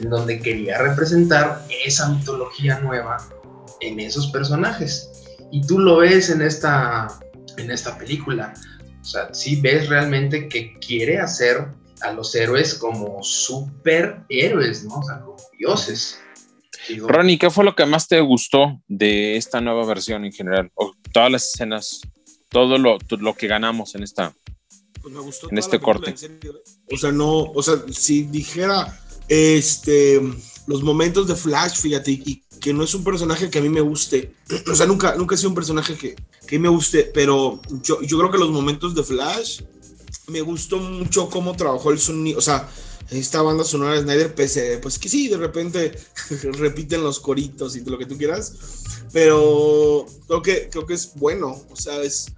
[0.00, 3.18] en donde quería representar esa mitología nueva
[3.80, 5.10] en esos personajes.
[5.52, 7.08] Y tú lo ves en esta,
[7.56, 8.54] en esta película.
[9.00, 11.68] O sea, sí ves realmente que quiere hacer
[12.02, 14.94] a los héroes como superhéroes, ¿no?
[14.96, 16.18] O sea, como dioses.
[16.98, 20.70] Ronnie, ¿qué fue lo que más te gustó de esta nueva versión en general?
[20.74, 22.00] O todas las escenas,
[22.48, 24.34] todo lo, lo que ganamos en esta.
[25.00, 26.10] Pues me gustó en este corte.
[26.10, 26.40] ¿eh?
[26.92, 30.20] o sea, no, o sea, si dijera este
[30.66, 33.80] los momentos de Flash, fíjate, y que no es un personaje que a mí me
[33.80, 34.34] guste.
[34.70, 38.18] O sea, nunca, nunca ha sido un personaje que, que me guste, pero yo, yo
[38.18, 39.62] creo que los momentos de Flash
[40.30, 42.38] me gustó mucho cómo trabajó el sonido.
[42.38, 42.68] O sea,
[43.10, 45.92] esta banda sonora de Snyder, pese, pues que sí, de repente
[46.52, 48.54] repiten los coritos y lo que tú quieras,
[49.12, 52.32] pero creo que, creo que es bueno, o sea, es,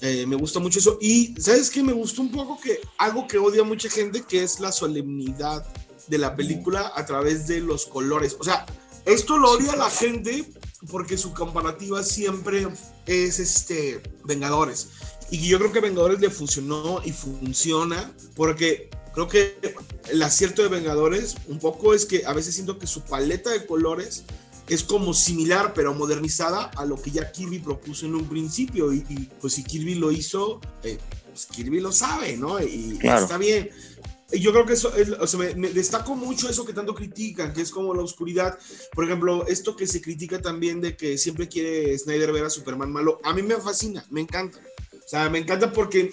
[0.00, 0.98] eh, me gusta mucho eso.
[1.00, 1.82] Y, ¿sabes qué?
[1.82, 5.66] Me gustó un poco que algo que odia mucha gente, que es la solemnidad
[6.08, 8.36] de la película a través de los colores.
[8.38, 8.66] O sea,
[9.04, 10.44] esto lo odia la gente
[10.90, 12.66] porque su comparativa siempre
[13.06, 14.88] es este Vengadores.
[15.30, 19.56] Y yo creo que Vengadores le funcionó y funciona porque creo que
[20.10, 23.66] el acierto de Vengadores un poco es que a veces siento que su paleta de
[23.66, 24.24] colores
[24.68, 29.30] es como similar pero modernizada a lo que ya Kirby propuso en un principio y,
[29.40, 30.98] pues si Kirby lo hizo, eh,
[31.30, 32.62] pues Kirby lo sabe, ¿no?
[32.62, 33.70] Y, está bien.
[34.32, 37.52] Y yo creo que eso, es, o sea, me, destaco mucho eso que tanto critican,
[37.52, 38.58] que es como la oscuridad.
[38.92, 42.90] Por ejemplo, esto que se critica también de que siempre quiere Snyder ver a Superman
[42.90, 44.58] malo, a mí me fascina, me encanta.
[45.04, 46.12] O sea, me encanta porque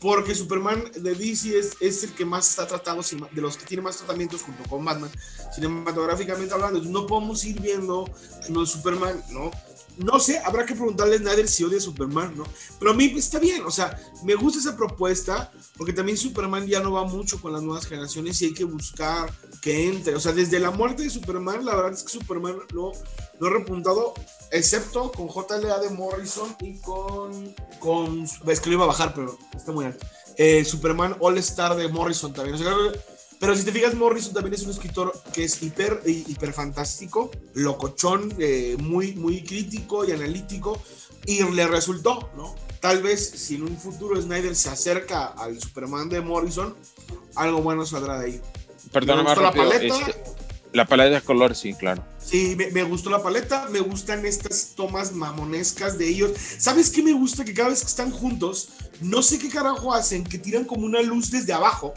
[0.00, 3.82] porque Superman de DC es, es, el que más está tratado, de los que tiene
[3.82, 5.10] más tratamientos junto con Batman,
[5.54, 6.80] cinematográficamente hablando.
[6.82, 8.08] No podemos ir viendo
[8.48, 9.50] de Superman, ¿no?
[9.96, 12.44] No sé, habrá que preguntarle a Snyder si odia a Superman, ¿no?
[12.78, 16.78] Pero a mí está bien, o sea, me gusta esa propuesta, porque también Superman ya
[16.78, 20.14] no va mucho con las nuevas generaciones y hay que buscar que entre.
[20.14, 22.92] O sea, desde la muerte de Superman, la verdad es que Superman lo,
[23.40, 24.14] lo ha repuntado
[24.50, 29.38] excepto con JLA de Morrison y con, con es que lo iba a bajar, pero
[29.54, 30.06] está muy alto.
[30.36, 32.56] Eh, Superman All Star de Morrison también.
[33.40, 38.34] pero si te fijas, Morrison también es un escritor que es hiper, hiper fantástico, locochón,
[38.38, 40.80] eh, muy, muy crítico y analítico,
[41.26, 42.54] y le resultó, ¿no?
[42.80, 46.74] tal vez si en un futuro Snyder se acerca al Superman de Morrison,
[47.34, 48.40] algo bueno saldrá de ahí.
[48.92, 49.98] Perdona más la paleta.
[49.98, 50.14] este,
[50.72, 52.04] la paleta de colores, sí, claro.
[52.28, 56.32] Sí, me, me gustó la paleta, me gustan estas tomas mamonescas de ellos.
[56.58, 57.42] ¿Sabes qué me gusta?
[57.42, 58.68] Que cada vez que están juntos,
[59.00, 61.94] no sé qué carajo hacen, que tiran como una luz desde abajo.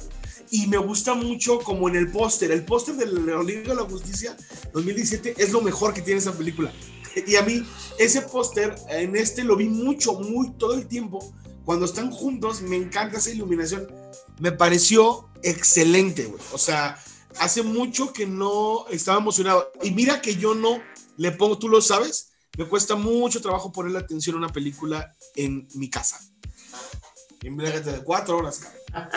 [0.50, 2.50] Y me gusta mucho como en el póster.
[2.52, 4.38] El póster de la Liga de la Justicia
[4.72, 6.72] 2017 es lo mejor que tiene esa película.
[7.28, 7.62] Y a mí,
[8.00, 11.20] ese póster, en este lo vi mucho, muy todo el tiempo.
[11.66, 13.86] Cuando están juntos, me encanta esa iluminación.
[14.40, 16.42] Me pareció excelente, güey.
[16.54, 16.98] O sea,
[17.40, 19.72] hace mucho que no estaba emocionado.
[19.84, 20.82] Y mira que yo no
[21.18, 25.68] le pongo, tú lo sabes, me cuesta mucho trabajo ponerle atención a una película en
[25.76, 26.20] mi casa.
[27.44, 29.10] Embriágate de cuatro horas, cabrón.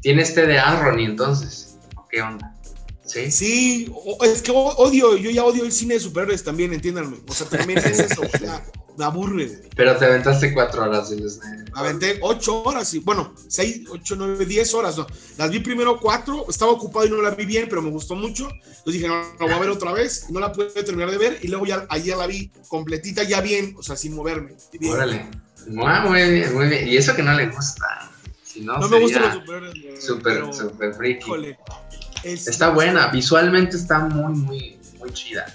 [0.00, 1.76] Tienes TDA, Ronnie, entonces.
[2.10, 2.56] ¿Qué onda?
[3.04, 3.30] Sí.
[3.30, 7.18] Sí, es que odio, yo ya odio el cine de superhéroes también, entiéndanme.
[7.28, 8.64] O sea, también es eso, o sea,
[8.98, 9.46] me aburre.
[9.46, 9.58] güey.
[9.74, 11.70] Pero te aventaste cuatro horas del Snyder.
[11.74, 15.06] Aventé ocho horas y, bueno, seis, ocho, nueve, diez horas, no.
[15.38, 18.48] Las vi primero cuatro, estaba ocupado y no la vi bien, pero me gustó mucho.
[18.50, 21.38] Entonces dije, no, la voy a ver otra vez, no la pude terminar de ver
[21.42, 24.54] y luego ya ayer la vi completita, ya bien, o sea, sin moverme.
[24.78, 24.92] Bien.
[24.92, 25.26] Órale.
[25.68, 26.88] Muy bien, muy bien.
[26.88, 28.10] Y eso que no le gusta.
[28.44, 29.34] Si no, No me gustan los
[30.00, 30.62] superhéroes.
[30.96, 31.24] freaky.
[31.24, 31.58] híjole,
[32.24, 35.46] es- Está buena, visualmente está muy, muy, muy chida.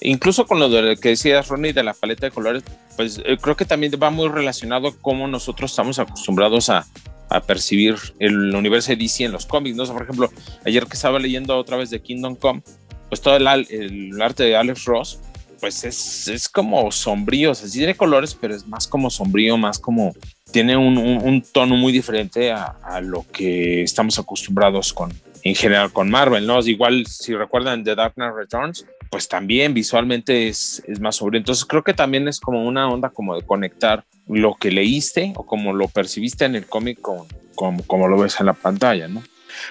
[0.00, 2.62] Incluso con lo de que decías, Ronnie, de la paleta de colores,
[2.96, 6.86] pues eh, creo que también va muy relacionado a cómo nosotros estamos acostumbrados a,
[7.28, 9.82] a percibir el universo de DC en los cómics, ¿no?
[9.82, 10.30] O sea, por ejemplo,
[10.64, 12.62] ayer que estaba leyendo otra vez de Kingdom Come,
[13.08, 15.20] pues todo el, el arte de Alex Ross,
[15.60, 19.56] pues es, es como sombrío, o sea, sí tiene colores, pero es más como sombrío,
[19.58, 20.14] más como
[20.52, 25.12] tiene un, un- un tono muy diferente a, a lo que estamos acostumbrados con,
[25.42, 26.60] en general con Marvel, ¿no?
[26.60, 31.38] Igual, si recuerdan The Dark Knight Returns, pues también visualmente es, es más sombrío.
[31.40, 35.44] Entonces creo que también es como una onda como de conectar lo que leíste o
[35.44, 39.22] como lo percibiste en el cómic con, con- como lo ves en la pantalla, ¿no?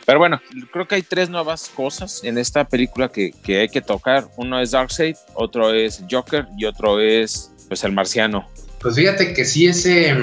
[0.05, 0.41] Pero bueno,
[0.73, 4.27] creo que hay tres nuevas cosas en esta película que, que hay que tocar.
[4.35, 8.47] Uno es Darkseid, otro es Joker y otro es pues el marciano.
[8.81, 10.13] Pues fíjate que sí, ese.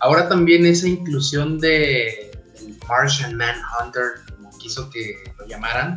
[0.00, 4.02] Ahora también esa inclusión de el Martian Manhunter,
[4.36, 5.96] como quiso que lo llamaran,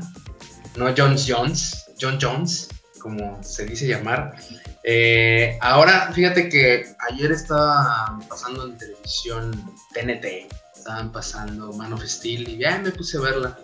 [0.77, 2.67] no John Jones, John Jones,
[2.99, 4.35] como se dice llamar.
[4.83, 9.51] Eh, ahora, fíjate que ayer estaba pasando en televisión
[9.93, 13.59] TNT, estaban pasando Man of Steel y ya me puse a verla.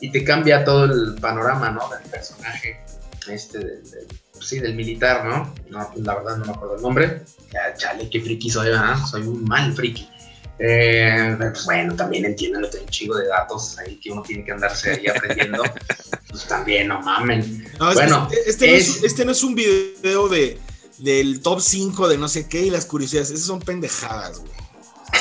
[0.00, 1.88] Y te cambia todo el panorama, ¿no?
[1.88, 2.80] Del personaje,
[3.28, 4.08] este, del, del-
[4.40, 5.54] sí, del militar, ¿no?
[5.70, 7.22] No, la verdad no me acuerdo el nombre.
[7.78, 8.68] Chale, qué friki soy.
[9.10, 10.08] Soy un mal friki.
[10.58, 14.44] Eh, pues bueno, también entiendo que hay un chingo de datos ahí que uno tiene
[14.44, 15.62] que andarse ahí aprendiendo.
[16.28, 17.68] pues también, no mamen.
[17.78, 20.58] No, Bueno, este, no es, es- este no es un video de,
[20.98, 23.30] del top 5 de no sé qué y las curiosidades.
[23.30, 24.52] Esas son pendejadas, güey.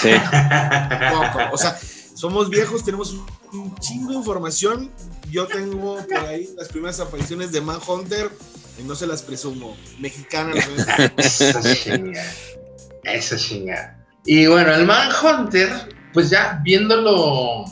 [0.01, 0.09] Sí.
[1.51, 1.77] O sea,
[2.15, 3.13] somos viejos, tenemos
[3.51, 4.91] un, chingo de información.
[5.29, 8.31] Yo tengo por ahí las primeras apariciones de Manhunter
[8.79, 9.75] y no se las presumo.
[9.99, 10.53] Mexicana.
[11.17, 12.23] Esa chinga.
[13.03, 14.02] Esa chinga.
[14.25, 15.69] Y bueno, el Manhunter,
[16.13, 17.65] pues ya viéndolo,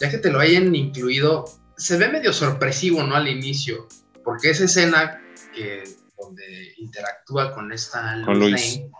[0.00, 1.44] ya que te lo hayan incluido,
[1.76, 3.14] se ve medio sorpresivo, ¿no?
[3.14, 3.88] Al inicio,
[4.24, 5.20] porque esa escena
[5.54, 5.84] que
[6.18, 8.40] donde interactúa con esta Con.
[8.40, 8.90] Lane,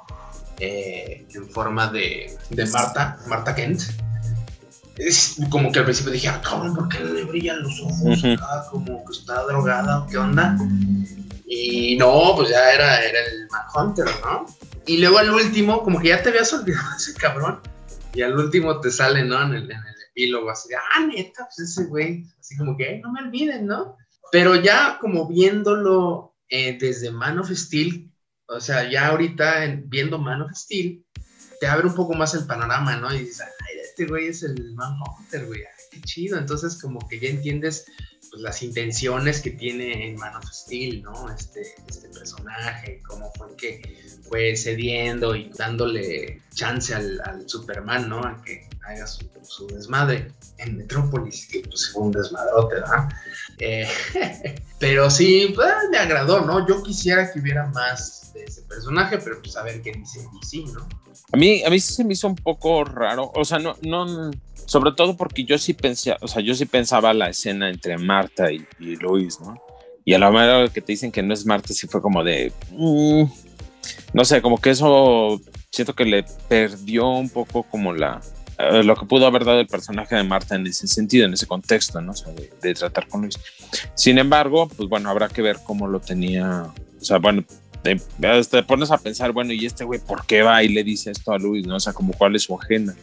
[0.60, 3.82] eh, en forma de, de Marta, Marta Kent.
[4.96, 8.24] Es como que al principio dije, ah, cabrón, ¿por qué le brillan los ojos?
[8.40, 10.56] Ah, como que está drogada, ¿o ¿qué onda?
[11.46, 14.46] Y no, pues ya era, era el Manhunter, ¿no?
[14.88, 17.60] Y luego al último, como que ya te habías olvidado ese cabrón.
[18.14, 19.40] Y al último te sale, ¿no?
[19.42, 22.24] En el, en el epílogo, así de, ah, neta, pues ese güey.
[22.40, 23.96] Así como que, "Ay, no me olviden, ¿no?
[24.32, 28.10] Pero ya como viéndolo eh, desde Man of Steel,
[28.46, 31.04] o sea, ya ahorita en- viendo Man of Steel,
[31.60, 33.14] te abre un poco más el panorama, ¿no?
[33.14, 36.38] Y dices, ay, este güey es el Manhunter, güey, ay, qué chido.
[36.38, 37.84] Entonces, como que ya entiendes
[38.30, 41.30] pues, las intenciones que tiene en Man of Steel, ¿no?
[41.30, 43.82] Este, este personaje, cómo fue que
[44.22, 48.24] fue cediendo y dándole chance al, al Superman, ¿no?
[48.24, 53.08] A que haga su, su desmadre en Metrópolis, que pues fue un desmadrote, ¿verdad?
[53.58, 53.86] Eh,
[54.78, 56.66] pero sí, pues, me agradó, ¿no?
[56.66, 60.72] Yo quisiera que hubiera más de ese personaje, pero pues a ver qué dice DC,
[60.72, 60.88] ¿no?
[61.32, 64.30] A mí, a mí sí se me hizo un poco raro, o sea, no, no,
[64.64, 68.50] sobre todo porque yo sí pensé, o sea, yo sí pensaba la escena entre Marta
[68.50, 69.60] y, y Luis, ¿no?
[70.04, 72.50] Y a la hora que te dicen que no es Marta, sí fue como de,
[72.70, 73.24] mm,
[74.14, 75.38] no sé, como que eso
[75.70, 78.22] siento que le perdió un poco como la,
[78.58, 81.46] eh, lo que pudo haber dado el personaje de Marta en ese sentido, en ese
[81.46, 82.12] contexto, ¿no?
[82.60, 83.38] De, tratar con Luis.
[83.94, 86.64] Sin embargo, pues bueno, habrá que ver cómo lo tenía,
[87.00, 87.44] o sea, bueno,
[87.82, 91.32] te, pones a pensar, bueno, ¿y este güey por qué va y le dice esto
[91.32, 91.66] a Luis?
[91.66, 91.76] ¿no?
[91.76, 92.94] O sea, como cuál es su agenda,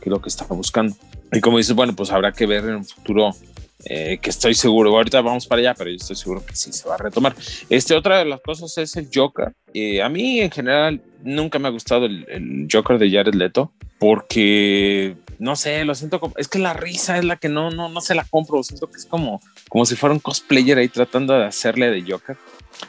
[0.00, 0.96] qué es lo que está buscando.
[1.32, 3.36] Y como dices, bueno, pues habrá que ver en un futuro
[3.86, 6.88] eh, que estoy seguro, ahorita vamos para allá, pero yo estoy seguro que sí se
[6.88, 7.34] va a retomar.
[7.68, 9.52] Este, otra de las cosas es el Joker.
[9.72, 13.72] Eh, a mí en general nunca me ha gustado el, el, Joker de Jared Leto
[13.98, 17.88] porque no sé, lo siento como, es que la risa es la que no, no,
[17.88, 21.34] no se la compro, siento que es como, como si fuera un cosplayer ahí tratando
[21.34, 22.36] de hacerle de Joker.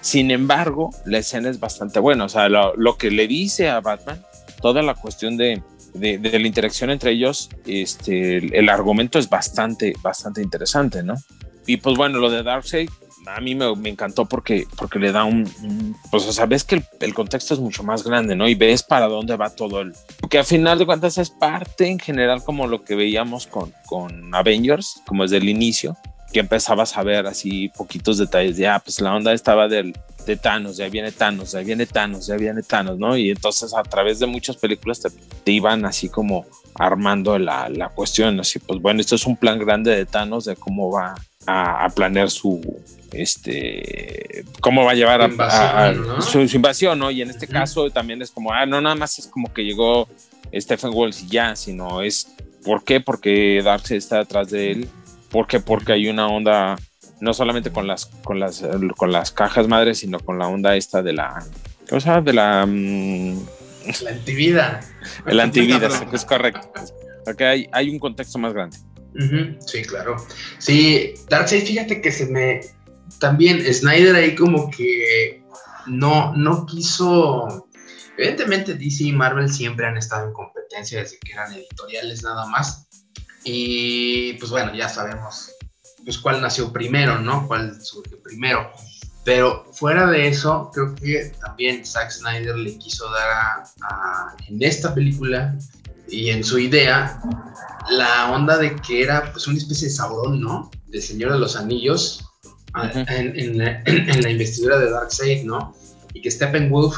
[0.01, 3.81] Sin embargo, la escena es bastante buena, o sea, lo, lo que le dice a
[3.81, 4.23] Batman,
[4.61, 5.61] toda la cuestión de,
[5.95, 11.15] de, de, la interacción entre ellos, este, el, el, argumento es bastante, bastante interesante, ¿no?
[11.65, 12.89] Y pues bueno, lo de Darkseid,
[13.27, 16.63] a mí me, me, encantó porque, porque le da un, un, pues o sea, ves
[16.63, 18.47] que el, el, contexto es mucho más grande, ¿no?
[18.47, 19.93] Y ves para dónde va todo el...
[20.19, 24.33] Porque al final de cuentas es parte en general como lo que veíamos con, con
[24.35, 25.97] Avengers, como desde el inicio,
[26.35, 30.35] que empezabas a ver así poquitos detalles de, ah, pues la onda estaba del, de
[30.35, 33.15] Thanos, ya viene Thanos, ya viene Thanos, ya viene Thanos, ¿no?
[33.15, 35.07] Y entonces a través de muchas películas te,
[35.45, 39.59] te iban así como armando la, la, cuestión, así, pues bueno, esto es un plan
[39.59, 41.15] grande de Thanos de cómo va
[41.47, 42.59] a, a planear su,
[43.13, 46.21] este, cómo va a llevar a, invasión, a, a ¿no?
[46.21, 47.11] su, su, invasión, ¿no?
[47.11, 50.09] Y en este caso también es como, ah, no, nada más es como que llegó
[50.53, 52.27] Stephen Walls y ya, sino es,
[52.65, 52.99] ¿por qué?
[52.99, 54.89] Porque Darkseid está detrás de él,
[55.35, 55.59] ¿por qué?
[55.59, 56.77] Porque hay una onda,
[57.19, 58.63] no solamente con las, con las,
[58.95, 61.45] con las cajas madres, sino con la onda esta de la,
[61.89, 62.21] ¿cómo se llama?
[62.21, 62.65] De la...
[62.65, 63.45] mm,
[64.01, 64.79] La antivida.
[65.25, 66.71] el antividas, es correcto.
[67.25, 68.77] Porque hay, hay un contexto más grande.
[69.59, 70.15] Sí, claro.
[70.57, 72.61] Sí, Darkseid, fíjate que se me.
[73.19, 75.43] También Snyder ahí como que
[75.87, 77.67] no, no quiso.
[78.17, 82.87] Evidentemente DC y Marvel siempre han estado en competencia desde que eran editoriales nada más.
[83.45, 85.51] Y pues bueno, ya sabemos
[86.03, 87.47] pues cuál nació primero, ¿no?
[87.47, 88.71] Cuál surge primero.
[89.23, 94.61] Pero fuera de eso, creo que también Zack Snyder le quiso dar a, a, en
[94.61, 95.57] esta película
[96.07, 97.19] y en su idea
[97.89, 100.69] la onda de que era pues una especie de sabrón, ¿no?
[100.87, 102.23] De Señor de los Anillos
[102.75, 103.05] uh -huh.
[103.09, 105.75] en, en, la, en, la, investidura de Darkseid, ¿no?
[106.13, 106.95] Y que Steppenwolf,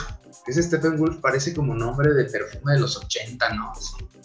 [0.47, 3.73] ese Steppenwolf parece como nombre de perfume de los 80, ¿no?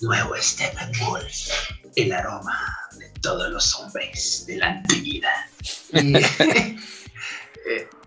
[0.00, 1.48] Nuevo Steppenwolf,
[1.96, 2.58] el aroma
[2.98, 5.46] de todos los hombres de la antigüedad.
[5.92, 6.14] Y,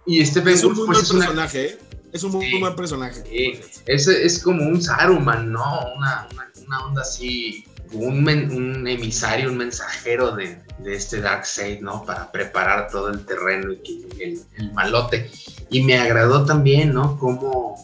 [0.20, 1.80] y Steppenwolf es un muy pues, buen personaje, ¿eh?
[2.14, 3.24] Es un muy sí, buen personaje.
[3.30, 3.60] Sí.
[3.86, 5.82] Es, es, como un Saruman, ¿no?
[5.98, 11.82] Una, una, una onda así un, men, un, emisario, un mensajero de, de este Darkseid,
[11.82, 12.06] ¿no?
[12.06, 15.30] Para preparar todo el terreno y que el, el, malote.
[15.70, 17.18] Y me agradó también, ¿no?
[17.20, 17.76] Cómo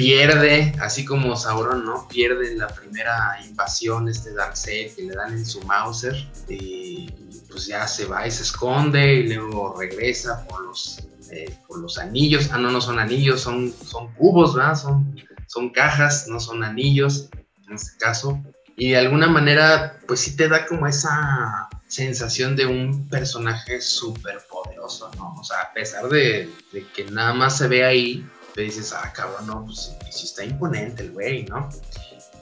[0.00, 2.08] pierde, así como Sauron, ¿no?
[2.08, 6.16] Pierde la primera invasión este Darkseid que le dan en su Mauser.
[6.48, 7.10] Y
[7.50, 11.98] pues ya se va y se esconde y luego regresa por los, eh, por los
[11.98, 12.48] anillos.
[12.50, 14.74] Ah, no, no son anillos, son, son cubos, ¿verdad?
[14.74, 15.14] Son,
[15.48, 17.28] son cajas, no son anillos
[17.68, 18.42] en este caso
[18.80, 24.38] y de alguna manera, pues sí te da como esa sensación de un personaje súper
[24.50, 25.34] poderoso, ¿no?
[25.38, 29.12] O sea, a pesar de, de, que nada más se ve ahí, te dices, ah,
[29.14, 31.68] cabrón, no, pues sí está imponente el güey, ¿no?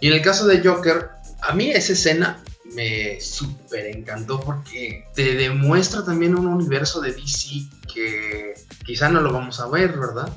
[0.01, 2.42] Y en el caso de Joker, a mí esa escena
[2.75, 9.33] me súper encantó porque te demuestra también un universo de DC que quizá no lo
[9.33, 10.31] vamos a ver, ¿verdad?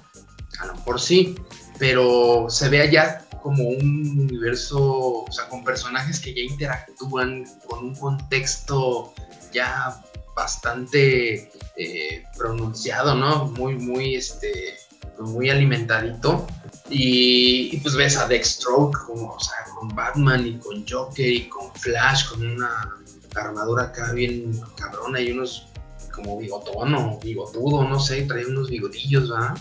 [0.59, 1.35] A lo mejor sí,
[1.77, 7.85] pero se ve allá como un universo, o sea, con personajes que ya interactúan con
[7.85, 9.13] un contexto
[9.51, 10.01] ya
[10.35, 13.45] bastante eh, pronunciado, ¿no?
[13.47, 14.77] Muy, muy, este,
[15.23, 16.47] muy alimentadito.
[16.89, 21.47] Y, y, pues ves a Deathstroke, como, o sea, con Batman y con Joker y
[21.47, 22.97] con Flash, con una
[23.35, 25.67] armadura acá bien cabrona y unos
[26.13, 29.55] como bigotón o bigotudo, no sé, trae unos bigotillos, ¿verdad?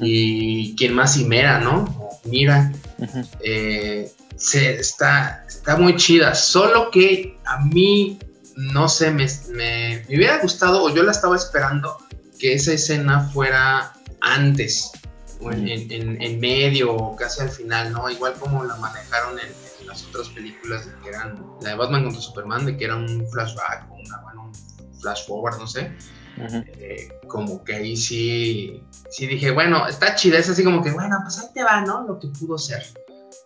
[0.00, 1.84] y quien más Mera, ¿no?
[1.98, 3.28] O Mira, uh -huh.
[3.40, 8.18] eh, se, está, está muy chida, solo que a mí,
[8.56, 11.96] no sé, me, me, me, hubiera gustado, o yo la estaba esperando,
[12.38, 14.92] que esa escena fuera antes,
[15.40, 18.08] o en, en, en, medio, o casi al final, ¿no?
[18.10, 19.46] Igual como la manejaron en,
[19.80, 22.96] en, las otras películas, de que eran, la de Batman contra Superman, de que era
[22.96, 25.92] un flashback, una, bueno, un flash forward, no sé.
[26.36, 26.64] Uh -huh.
[26.78, 31.16] eh, como que ahí sí, sí dije, bueno, está chida, es así como que, bueno,
[31.22, 32.06] pues ahí te va, ¿no?
[32.06, 32.84] Lo que pudo ser.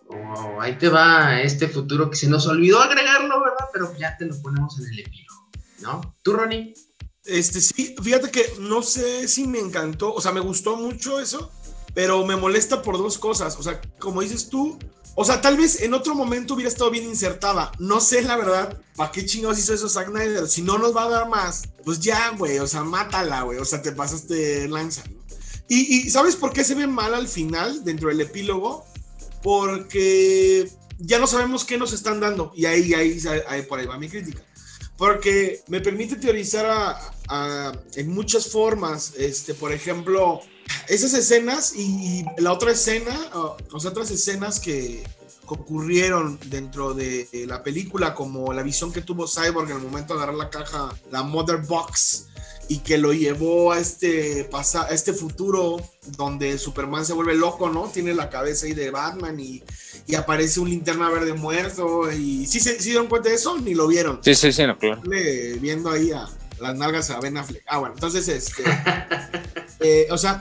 [0.09, 3.67] O ahí te va este futuro que se nos olvidó agregarlo, ¿verdad?
[3.71, 5.49] Pero ya te lo ponemos en el epílogo,
[5.81, 6.15] ¿no?
[6.21, 6.73] ¿Tú, Ronnie?
[7.25, 11.51] Este, sí, fíjate que no sé si me encantó, o sea, me gustó mucho eso,
[11.93, 13.57] pero me molesta por dos cosas.
[13.57, 14.77] O sea, como dices tú,
[15.15, 17.71] o sea, tal vez en otro momento hubiera estado bien insertada.
[17.79, 20.47] No sé, la verdad, ¿para qué chingados hizo eso Zack Snyder?
[20.47, 23.59] Si no nos va a dar más, pues ya, güey, o sea, mátala, güey.
[23.59, 25.23] O sea, te pasaste lanza, ¿no?
[25.69, 28.85] Y, ¿sabes por qué se ve mal al final, dentro del epílogo?
[29.41, 30.69] Porque
[30.99, 32.51] ya no sabemos qué nos están dando.
[32.55, 34.43] Y ahí, ahí, ahí por ahí va mi crítica.
[34.97, 36.95] Porque me permite teorizar
[37.95, 39.13] en muchas formas.
[39.17, 40.41] Este, por ejemplo,
[40.87, 45.03] esas escenas y, la otra escena, o las otras escenas que,
[45.45, 50.19] ocurrieron dentro de la película, como la visión que tuvo Cyborg en el momento de
[50.19, 52.27] agarrar la caja, la Mother Box,
[52.67, 55.77] y que lo llevó a este, a este futuro
[56.17, 57.89] donde Superman se vuelve loco, ¿no?
[57.89, 59.63] Tiene la cabeza ahí de Batman y,
[60.07, 62.11] y aparece un linterna verde muerto.
[62.11, 63.57] Y ¿sí se dieron cuenta de eso?
[63.59, 64.19] Ni lo vieron.
[64.23, 65.01] Sí, sí, sí, no, claro.
[65.59, 66.27] Viendo ahí a
[66.59, 67.63] las nalgas a Ben Affleck.
[67.67, 68.63] Ah, bueno, entonces, este.
[69.85, 70.39] Eh, o sea,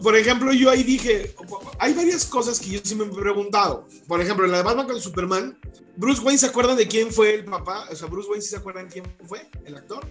[0.00, 1.34] por ejemplo, yo ahí dije,
[1.78, 3.88] hay varias cosas que yo sí me he preguntado.
[4.06, 5.58] Por ejemplo, en la de Batman con Superman,
[5.96, 8.56] Bruce Wayne se acuerda de quién fue el papá, o sea, Bruce Wayne sí se
[8.56, 10.06] acuerdan quién fue el actor.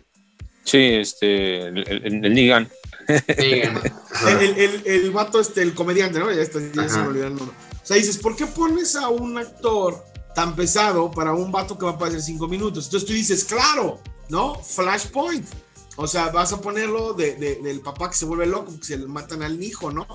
[0.69, 2.69] Sí, este, el, el, el Negan.
[3.07, 6.31] el, el, el, vato, este, el comediante, ¿no?
[6.31, 7.55] Ya, está, ya se me olvidó el nombre.
[7.81, 10.05] O sea, dices, ¿por qué pones a un actor
[10.35, 12.85] tan pesado para un vato que va a pasar cinco minutos?
[12.85, 13.99] Entonces tú dices, claro,
[14.29, 14.61] ¿no?
[14.61, 15.47] Flashpoint.
[15.95, 19.07] O sea, vas a ponerlo de, del papá que se vuelve loco, que se le
[19.07, 20.05] matan al hijo, ¿no?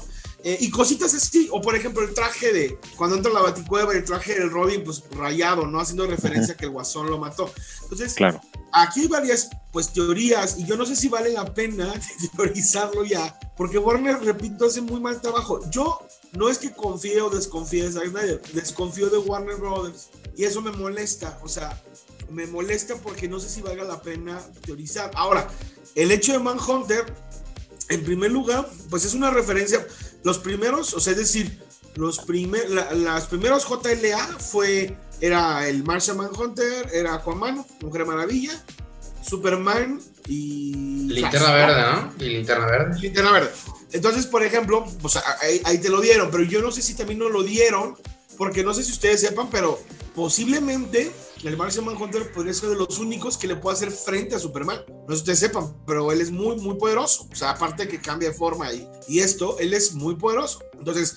[0.46, 1.48] Eh, y cositas así.
[1.50, 5.02] O por ejemplo, el traje de cuando entra la baticueva, el traje del Robin, pues
[5.12, 5.80] rayado, ¿no?
[5.80, 7.50] Haciendo referencia a que el guasón lo mató.
[7.82, 8.40] Entonces, claro.
[8.70, 11.92] aquí hay varias pues teorías y yo no sé si vale la pena
[12.36, 15.60] teorizarlo ya, porque Warner, repito, hace muy mal trabajo.
[15.70, 20.44] Yo no es que confíe o desconfíe de Zack Snyder, desconfío de Warner Brothers y
[20.44, 21.38] eso me molesta.
[21.42, 21.82] O sea,
[22.30, 25.10] me molesta porque no sé si valga la pena teorizar.
[25.14, 25.48] Ahora,
[25.94, 27.04] el hecho de Manhunter,
[27.88, 29.86] en primer lugar, pues es una referencia.
[30.22, 31.60] Los primeros, o sea, es decir,
[31.96, 38.52] los primer, las primeros JLA fue, era el Martian Manhunter, era Aquaman, Mujer Maravilla,
[39.22, 40.74] Superman y...
[41.08, 42.12] Linterna Verde, ¿no?
[42.18, 43.00] Y Linterna Verde.
[43.00, 43.50] Linterna Verde.
[43.92, 47.20] Entonces, por ejemplo, pues ahí, ahí, te lo dieron, pero yo no sé si también
[47.20, 47.96] no lo dieron,
[48.36, 49.80] porque no sé si ustedes sepan, pero
[50.14, 51.12] posiblemente
[51.48, 54.80] el Martian Manhunter podría ser de los únicos que le puede hacer frente a Superman.
[54.88, 57.28] No sé si ustedes sepan, pero él es muy, muy poderoso.
[57.30, 60.60] O sea, aparte de que cambia de forma y, esto, él es muy poderoso.
[60.78, 61.16] Entonces,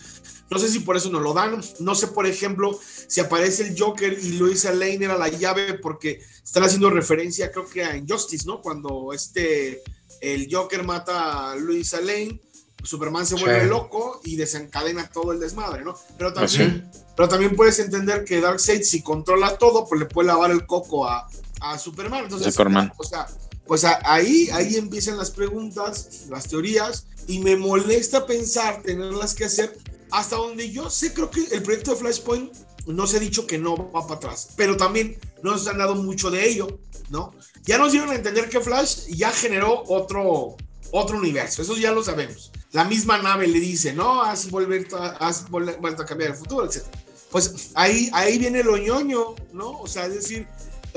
[0.49, 1.61] no sé si por eso no lo dan.
[1.79, 6.21] No sé, por ejemplo, si aparece el Joker y Luisa Lane era la llave porque
[6.43, 8.61] están haciendo referencia, creo que a Injustice, ¿no?
[8.61, 9.81] Cuando este,
[10.19, 12.41] el Joker mata a Luisa Lane
[12.87, 15.93] Superman se vuelve loco y desencadena todo el desmadre, ¿no?
[16.17, 20.51] Pero también, pero también puedes entender que Darkseid, si controla todo, pues le puede lavar
[20.51, 21.27] el coco a,
[21.59, 22.23] a Superman.
[22.23, 22.93] Entonces, Superman.
[22.95, 23.27] O sea,
[23.65, 29.77] pues ahí, ahí empiezan las preguntas, las teorías, y me molesta pensar tenerlas que hacer.
[30.09, 32.53] Hasta donde yo sé, creo que el proyecto de Flashpoint
[32.85, 35.95] no se ha dicho que no va para atrás, pero también no nos han dado
[35.95, 36.79] mucho de ello,
[37.09, 37.33] ¿no?
[37.65, 40.55] Ya nos dieron a entender que Flash ya generó otro,
[40.91, 46.05] otro universo, eso ya lo sabemos la misma nave le dice, no, has vuelto, a
[46.05, 46.83] cambiar el futuro, etc.
[47.31, 49.79] Pues ahí, ahí viene lo ñoño, ¿no?
[49.79, 50.47] O sea, es decir,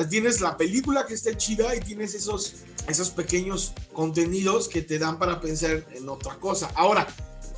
[0.08, 2.56] tienes la película que está chida y tienes esos,
[2.88, 6.70] esos pequeños contenidos que te dan para pensar en otra cosa.
[6.74, 7.06] Ahora,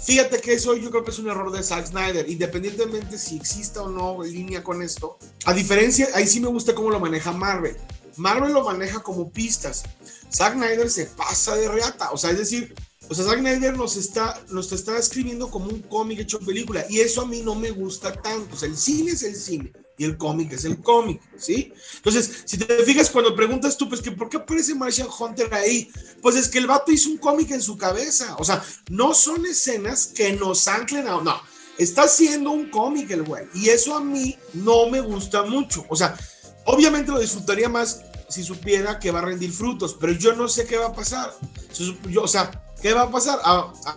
[0.01, 3.83] fíjate que eso yo creo que es un error de Zack Snyder, independientemente si exista
[3.83, 5.19] o no línea con esto.
[5.45, 7.77] A diferencia, ahí sí me gusta cómo lo maneja Marvel.
[8.17, 9.85] Marvel lo maneja como pistas.
[10.33, 12.75] Zack Snyder se pasa de reata, o sea, es decir,
[13.09, 17.01] o sea, Zack Snyder nos está, nos está escribiendo como un cómic hecho película y
[17.01, 18.55] eso a mí no me gusta tanto.
[18.55, 21.73] O sea, el cine es el cine y el cómic es el cómic, ¿sí?
[21.97, 25.91] Entonces, si te fijas, cuando preguntas tú, pues, que ¿por qué aparece Martian Hunter ahí?
[26.21, 28.37] Pues es que el vato hizo un cómic en su cabeza.
[28.39, 31.21] O sea, no son escenas que nos anclen a...
[31.21, 31.41] No,
[31.79, 33.45] está haciendo un cómic el güey.
[33.55, 35.85] Y eso a mí no me gusta mucho.
[35.89, 36.17] O sea,
[36.65, 40.67] obviamente lo disfrutaría más si supiera que va a rendir frutos, pero yo no sé
[40.67, 41.35] qué va a pasar.
[42.09, 43.39] Yo, o sea, ¿Qué va a pasar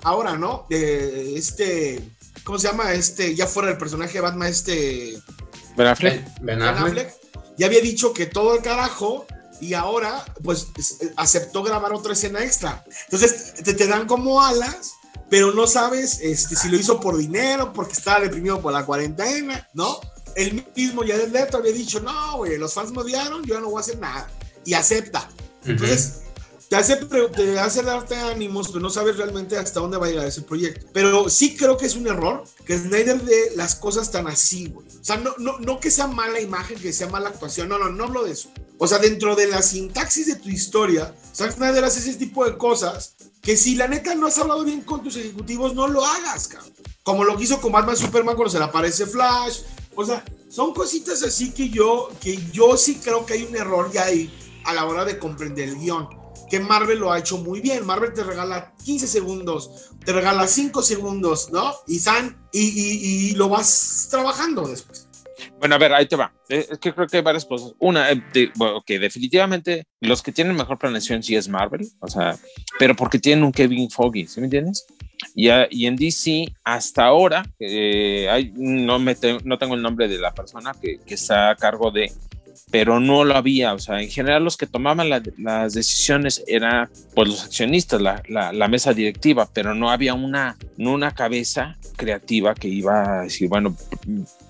[0.03, 0.67] ahora, no?
[0.69, 2.07] este,
[2.43, 2.93] ¿cómo se llama?
[2.93, 5.17] Este, ya fuera el personaje de Batman, este...
[5.75, 6.39] Ben Affleck.
[6.41, 7.11] Ben, Affleck.
[7.57, 9.25] Ya había dicho que todo el carajo
[9.59, 10.67] y ahora, pues,
[11.15, 12.85] aceptó grabar otra escena extra.
[13.05, 14.93] Entonces, te, te dan como alas,
[15.31, 19.67] pero no sabes este, si lo hizo por dinero, porque estaba deprimido por la cuarentena,
[19.73, 19.99] ¿no?
[20.35, 23.69] El mismo ya del Leto había dicho, no, güey, los fans me odiaron, yo no
[23.69, 24.29] voy a hacer nada.
[24.63, 25.27] Y acepta.
[25.63, 26.24] Entonces,
[26.69, 30.25] te hace, te hace darte ánimos, pero no sabes realmente hasta dónde va a llegar
[30.25, 30.87] ese proyecto.
[30.93, 34.87] Pero sí creo que es un error que Snyder dé las cosas tan así, güey.
[34.87, 37.89] O sea, no, no, no que sea mala imagen, que sea mala actuación, no, no,
[37.89, 38.49] no hablo de eso.
[38.77, 42.57] O sea, dentro de la sintaxis de tu historia, Zack Snyder hace ese tipo de
[42.57, 46.47] cosas que si la neta no has hablado bien con tus ejecutivos, no lo hagas,
[46.47, 46.73] cabrón.
[47.03, 49.59] Como lo hizo con Batman Superman cuando se le aparece Flash.
[49.95, 53.91] O sea, son cositas así que yo, que yo sí creo que hay un error
[53.91, 54.33] ya ahí
[54.65, 56.24] a la hora de comprender el guion.
[56.49, 57.85] Que Marvel lo ha hecho muy bien.
[57.85, 61.73] Marvel te regala 15 segundos, te regala 5 segundos, ¿no?
[61.87, 65.07] Y, San, y, y, lo vas trabajando después.
[65.59, 66.33] Bueno, a ver, ahí te va.
[66.49, 67.73] Eh, es que creo que hay varias cosas.
[67.79, 68.21] Una, eh,
[68.85, 72.37] que definitivamente los que tienen mejor planeación sí es Marvel, o sea,
[72.79, 74.85] pero porque tienen un Kevin Foggy, ¿sí me entiendes?
[75.33, 80.33] Y, y en DC, hasta ahora, eh, no, me no tengo el nombre de la
[80.33, 82.11] persona que, que está a cargo de
[82.71, 83.73] pero no lo había.
[83.73, 88.67] O sea, en general los que tomaban las decisiones eran pues los accionistas, la, la,
[88.67, 93.75] mesa directiva, pero no había una, no una cabeza creativa que iba a decir, bueno,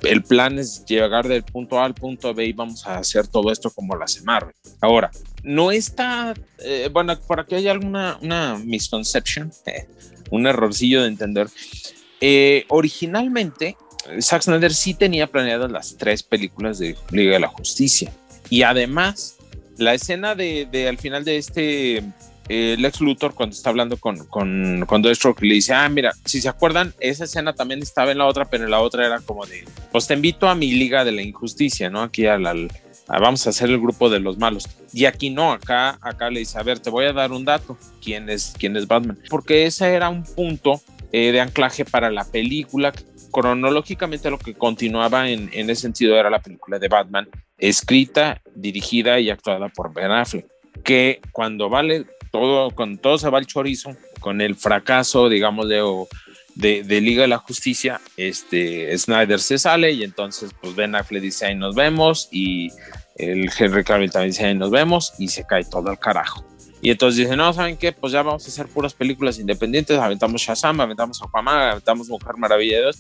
[0.04, 3.52] el plan es llegar del punto A al punto B y vamos a hacer todo
[3.52, 4.56] esto como la Marvel.
[4.82, 5.12] Ahora,
[5.44, 9.52] no está, eh, bueno, por aquí hay alguna una misconception,
[10.32, 11.48] un errorcillo de entender.
[12.22, 13.78] Eh, originalmente
[14.20, 18.12] Zack Snyder sí tenía planeadas las tres películas de Liga de la Justicia.
[18.50, 19.38] Y además,
[19.78, 22.04] la escena de, al final de este
[22.48, 26.42] eh, Lex Luthor cuando está hablando con, con, con Deathstroke le dice, ah, mira, si
[26.42, 29.46] se acuerdan, esa escena también estaba en la otra, pero en la otra era como
[29.46, 32.04] de, pues te invito a mi Liga de la Injusticia, ¿no?
[32.04, 32.70] Aquí al,
[33.08, 34.70] vamos a hacer el grupo de los malos.
[34.94, 37.78] Y aquí no, acá, acá le dice, a ver, te voy a dar un dato,
[38.04, 39.18] ¿quién es, quién es Batman?
[39.30, 40.82] Porque ese era un punto
[41.12, 42.94] eh, de anclaje para la película
[43.36, 47.28] cronológicamente lo que continuaba en, ese sentido era la película de Batman,
[47.58, 50.46] escrita, dirigida y actuada por Ben Affleck,
[50.86, 56.08] que cuando vale todo, con todo se va el chorizo, con el fracaso, digamos, de,
[56.56, 61.48] de, Liga de la Justicia, este, Snyder se sale y entonces pues Ben Affleck dice
[61.48, 62.70] ahí nos vemos y
[63.18, 66.46] el Henry Cavill también dice ahí nos vemos y se cae todo al carajo.
[66.86, 67.92] Y entonces dicen, no, ¿saben qué?
[67.94, 72.80] Pues ya vamos a hacer puras películas independientes, aventamos Shazam, aventamos Aquaman, aventamos Mujer Maravilla
[72.84, 72.98] 2,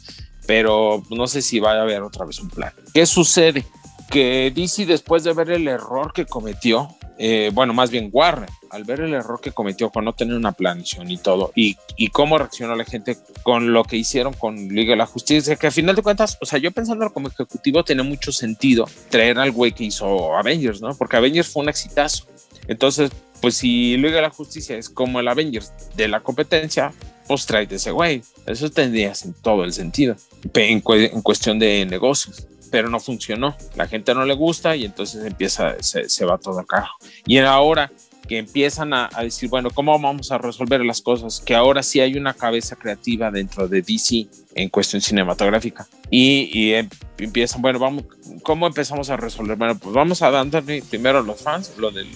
[0.47, 2.73] pero no sé si va a haber otra vez un plan.
[2.95, 3.63] ¿Qué sucede?
[4.09, 8.85] Que DC después de ver el error que cometió, eh, bueno, más bien Warren, al
[8.85, 12.39] ver el error que cometió con no tener una planeación y todo, y, y cómo
[12.39, 15.95] reaccionó la gente con lo que hicieron con Liga de la Justicia, que a final
[15.95, 19.83] de cuentas, o sea, yo pensándolo como ejecutivo, tiene mucho sentido traer al güey que
[19.83, 20.95] hizo Avengers, ¿no?
[20.95, 22.25] Porque Avengers fue un exitazo.
[22.67, 23.11] Entonces,
[23.45, 26.91] pues si Liga de la Justicia es como el Avengers de la competencia,
[27.27, 28.23] pues trae ese güey.
[28.47, 30.15] Eso tendría todo el sentido
[30.55, 32.47] en, cuestión de negocios.
[32.71, 33.55] Pero no funcionó.
[33.75, 36.89] La gente no le gusta y entonces empieza, se, va todo acá.
[37.27, 37.91] Y ahora
[38.27, 41.39] que empiezan a, decir, bueno, ¿cómo vamos a resolver las cosas?
[41.39, 45.87] Que ahora sí hay una cabeza creativa dentro de DC en cuestión cinematográfica.
[46.09, 48.05] Y, em, empiezan, bueno, vamos,
[48.43, 49.57] ¿cómo empezamos a resolver?
[49.57, 52.07] Bueno, pues vamos a darle primero a los fans lo del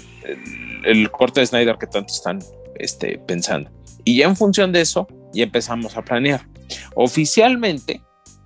[0.84, 2.40] el, corte de Snyder que tanto están
[2.76, 3.72] este, pensando.
[4.04, 6.48] Y ya en función de eso, ya empezamos a planear.
[6.96, 8.02] Oficialmente,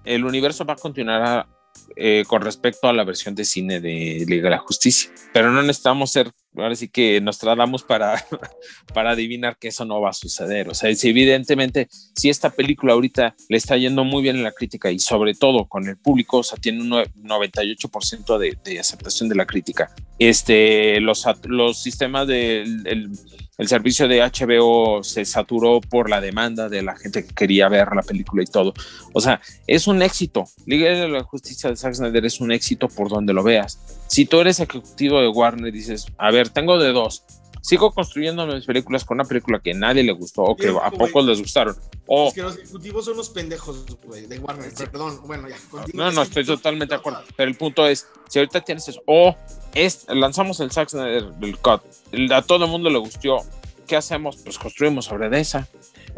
[0.05, 1.47] el universo va a continuar
[1.95, 5.61] eh, con respecto a la versión de cine de Liga de la Justicia, pero no
[5.61, 8.23] necesitamos ser, ahora sí que nos tratamos para,
[8.93, 10.69] para adivinar que eso no va a suceder.
[10.69, 14.51] O sea, si evidentemente, si esta película ahorita le está yendo muy bien en la
[14.51, 19.29] crítica y sobre todo con el público, o sea, tiene un 98% de, de, aceptación
[19.29, 23.11] de la crítica, este, los, los sistemas del
[23.57, 27.89] el servicio de HBO se saturó por la demanda de la gente que quería ver
[27.95, 28.73] la película y todo.
[29.13, 30.45] O sea, es un éxito.
[30.65, 33.79] Liga de la Justicia de Zack Snyder es un éxito por donde lo veas.
[34.07, 37.23] Si tú eres ejecutivo de Warner y dices, a ver, tengo de dos.
[37.63, 40.91] Sigo construyendo mis películas con una película que a nadie le gustó o que a
[40.91, 41.73] pocos les gustaron.
[42.07, 44.73] O, es que los ejecutivos son unos pendejos, de Warner.
[44.73, 45.55] Perdón, bueno, ya.
[45.93, 47.23] No, no, estoy totalmente de acuerdo.
[47.37, 49.33] Pero el punto es, si ahorita tienes eso, o
[49.73, 51.81] es, lanzamos el Sax del Cut,
[52.33, 53.37] a todo el mundo le gustó,
[53.87, 54.35] ¿qué hacemos?
[54.43, 55.65] Pues construimos sobre esa.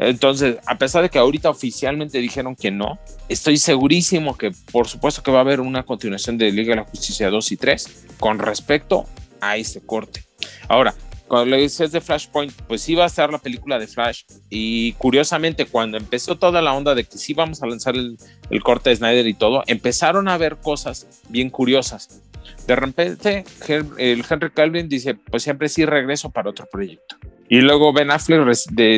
[0.00, 5.22] Entonces, a pesar de que ahorita oficialmente dijeron que no, estoy segurísimo que por supuesto
[5.22, 8.40] que va a haber una continuación de Liga de la Justicia 2 y 3 con
[8.40, 9.06] respecto
[9.40, 10.24] a ese corte.
[10.68, 10.92] Ahora,
[11.28, 14.22] cuando le dices de Flashpoint, pues iba a ser la película de Flash.
[14.48, 18.16] Y curiosamente, cuando empezó toda la onda de que sí vamos a lanzar el,
[18.50, 22.22] el corte de Snyder y todo, empezaron a ver cosas bien curiosas.
[22.66, 23.44] De repente,
[23.98, 27.16] el Henry Calvin dice, pues siempre sí regreso para otro proyecto.
[27.48, 28.44] Y luego Ben Affleck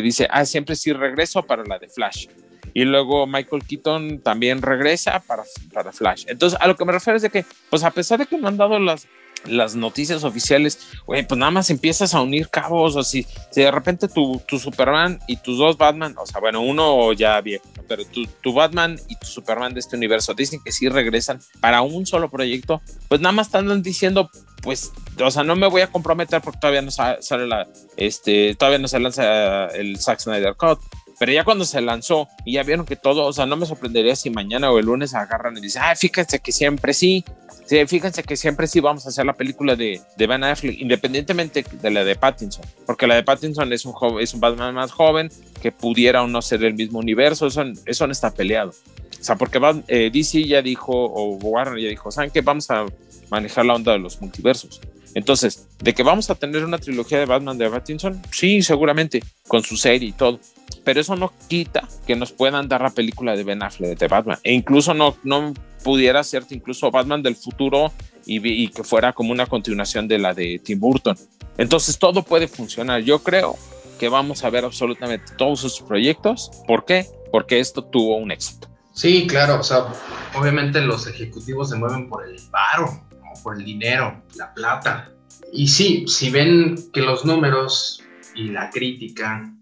[0.02, 2.28] dice, ah, siempre sí regreso para la de Flash.
[2.72, 6.24] Y luego Michael Keaton también regresa para, para Flash.
[6.28, 8.48] Entonces, a lo que me refiero es de que, pues a pesar de que no
[8.48, 9.06] han dado las,
[9.44, 13.70] las noticias oficiales, güey, pues nada más empiezas a unir cabos, o si, si de
[13.70, 18.04] repente tu, tu, Superman y tus dos Batman, o sea, bueno, uno ya viejo, pero
[18.04, 22.06] tu, tu, Batman y tu Superman de este universo dicen que sí regresan para un
[22.06, 24.30] solo proyecto, pues nada más están diciendo,
[24.62, 27.66] pues, o sea, no me voy a comprometer porque todavía no sale la,
[27.96, 30.80] este, todavía no se lanza el Zack Snyder Cut,
[31.18, 34.14] Pero ya cuando se lanzó y ya vieron que todo, o sea, no me sorprendería
[34.14, 37.24] si mañana o el lunes agarran y dicen, ah, fíjense que siempre sí,
[37.66, 41.90] sí fíjense que siempre sí vamos a hacer la película de, de Affleck, independientemente de
[41.90, 45.30] la de Pattinson, porque la de Pattinson es un, joven, es un Batman más joven
[45.60, 48.72] que pudiera o no ser el mismo universo, eso, eso no está peleado.
[49.20, 52.40] O sea, porque eh, DC ya dijo, o Warner ya dijo, ¿saben qué?
[52.40, 52.86] Vamos a
[53.30, 54.80] manejar la onda de los multiversos.
[55.14, 58.22] Entonces, ¿de que vamos a tener una trilogía de Batman de Pattinson?
[58.30, 60.38] Sí, seguramente, con su serie y todo.
[60.88, 64.38] Pero eso no quita que nos puedan dar la película de Ben Affleck de Batman.
[64.42, 65.52] E incluso no, no
[65.84, 67.92] pudiera ser incluso Batman del futuro
[68.24, 71.14] y, que fuera como una continuación de la de Tim Burton.
[71.58, 73.02] Entonces, todo puede funcionar.
[73.02, 73.58] Yo creo
[74.00, 76.50] que vamos a ver absolutamente todos sus proyectos.
[76.66, 77.04] ¿Por qué?
[77.30, 78.66] Porque esto tuvo un éxito.
[78.94, 79.88] Sí, claro, o sea,
[80.34, 83.06] obviamente los ejecutivos se mueven por el paro,
[83.42, 85.12] por el dinero, la plata.
[85.52, 88.02] Y sí, si ven que los números
[88.34, 89.52] y la crítica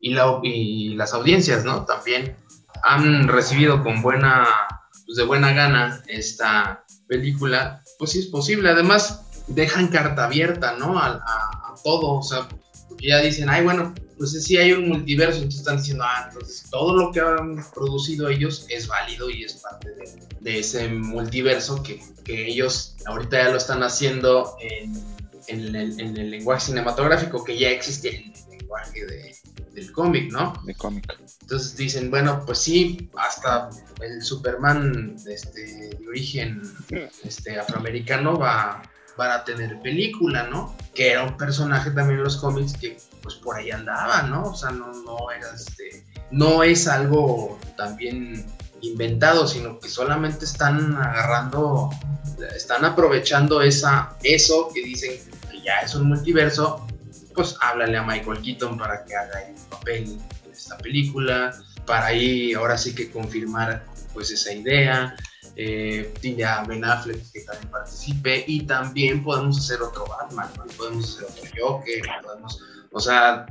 [0.00, 1.84] y, la, y las audiencias, ¿no?
[1.84, 2.36] También
[2.82, 4.46] han recibido con buena,
[5.06, 8.70] pues de buena gana esta película, pues sí es posible.
[8.70, 10.98] Además, dejan carta abierta, ¿no?
[10.98, 12.48] A, a todo, o sea,
[13.00, 16.94] ya dicen, ay, bueno, pues sí hay un multiverso, entonces están diciendo, ah, entonces todo
[16.94, 19.88] lo que han producido ellos es válido y es parte
[20.40, 24.92] de, ese multiverso que, que, ellos ahorita ya lo están haciendo en,
[25.46, 29.34] en, el, en, el, lenguaje cinematográfico que ya existe en el lenguaje de,
[29.72, 30.52] del cómic, ¿no?
[30.64, 31.16] De cómic.
[31.42, 33.70] Entonces dicen, bueno, pues sí, hasta
[34.02, 35.60] el Superman este,
[35.96, 36.62] de origen
[37.24, 38.82] este, afroamericano va,
[39.16, 40.74] para tener película, ¿no?
[40.94, 44.44] Que era un personaje también en los cómics que pues por ahí andaba, ¿no?
[44.44, 48.46] O sea, no, no era este, no es algo también
[48.80, 51.90] inventado, sino que solamente están agarrando,
[52.54, 55.12] están aprovechando esa, eso que dicen
[55.50, 56.86] que ya es un multiverso,
[57.40, 61.54] pues háblale a Michael Keaton para que haga el papel en esta película,
[61.86, 63.82] para ahí ahora sí que confirmar
[64.12, 65.16] pues esa idea,
[65.56, 66.12] eh,
[66.46, 71.50] a Ben Affleck que también participe y también podemos hacer otro Batman, podemos hacer otro
[71.58, 72.62] Joker, podemos,
[72.92, 73.46] o sea,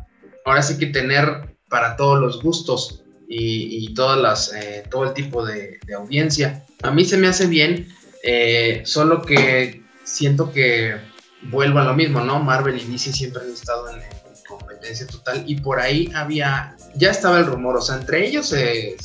[0.45, 5.43] ahora sí que tener para todos los gustos y, todas las, eh, todo el tipo
[5.43, 6.63] de, audiencia.
[6.83, 7.87] A mí se me hace bien,
[8.23, 11.08] eh, solo que siento que
[11.43, 12.39] vuelvo a lo mismo, ¿no?
[12.39, 14.01] Marvel y DC siempre han estado en,
[14.49, 18.97] competencia total y por ahí había, ya estaba el rumor, o sea, entre ellos se,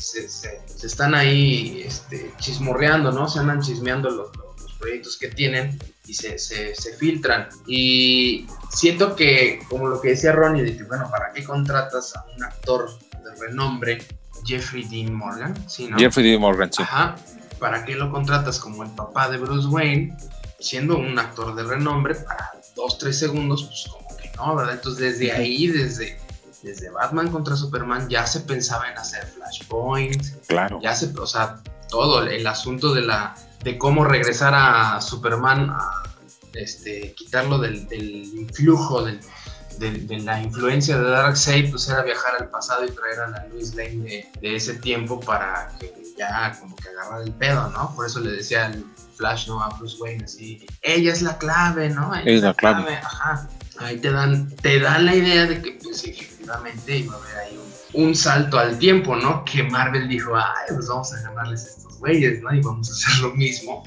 [0.83, 3.29] están ahí este, chismorreando, ¿no?
[3.29, 4.29] Se andan chismeando los,
[4.79, 6.37] proyectos que tienen y se,
[6.99, 7.47] filtran.
[7.65, 12.25] Y siento que, como lo que decía Ronnie, de que, bueno, ¿para qué contratas a
[12.35, 12.89] un actor
[13.23, 14.05] de renombre,
[14.43, 15.55] Jeffrey Dean Morgan?
[15.67, 15.97] ¿Sí, no?
[15.97, 16.83] Jeffrey Dean Morgan, sí.
[16.83, 17.15] Ajá.
[17.59, 20.15] ¿Para qué lo contratas como el papá de Bruce Wayne,
[20.65, 24.75] siendo un actor de renombre, para dos, tres segundos, pues como que no, ¿verdad?
[24.75, 26.17] Entonces desde ahí, desde
[26.65, 30.47] desde Batman contra Superman ya se pensaba en hacer Flashpoint.
[30.47, 30.79] Claro.
[30.81, 36.03] Ya se, o sea, todo el asunto de la de cómo regresar a Superman a
[36.53, 39.19] este, quitarlo del, influjo de,
[40.19, 44.31] la influencia de Darkseid, pues era viajar al pasado y traer a la Louis Lane
[44.39, 47.93] de, ese tiempo para que ya como que agarrar el pedo, ¿no?
[47.95, 48.83] Por eso le decía al
[49.15, 49.61] Flash, ¿no?
[49.61, 52.13] A Bruce Wayne así, ella es la clave, ¿no?
[52.15, 52.95] es la clave.
[52.95, 53.47] Ajá.
[53.79, 57.59] Ahí te dan, te dan la idea de que pues, efectivamente iba a haber ahí
[57.93, 59.43] un, salto al tiempo, ¿no?
[59.43, 62.53] Que Marvel dijo, ay, pues vamos a llamarles estos güeyes, ¿no?
[62.53, 63.83] Y vamos a hacer lo mismo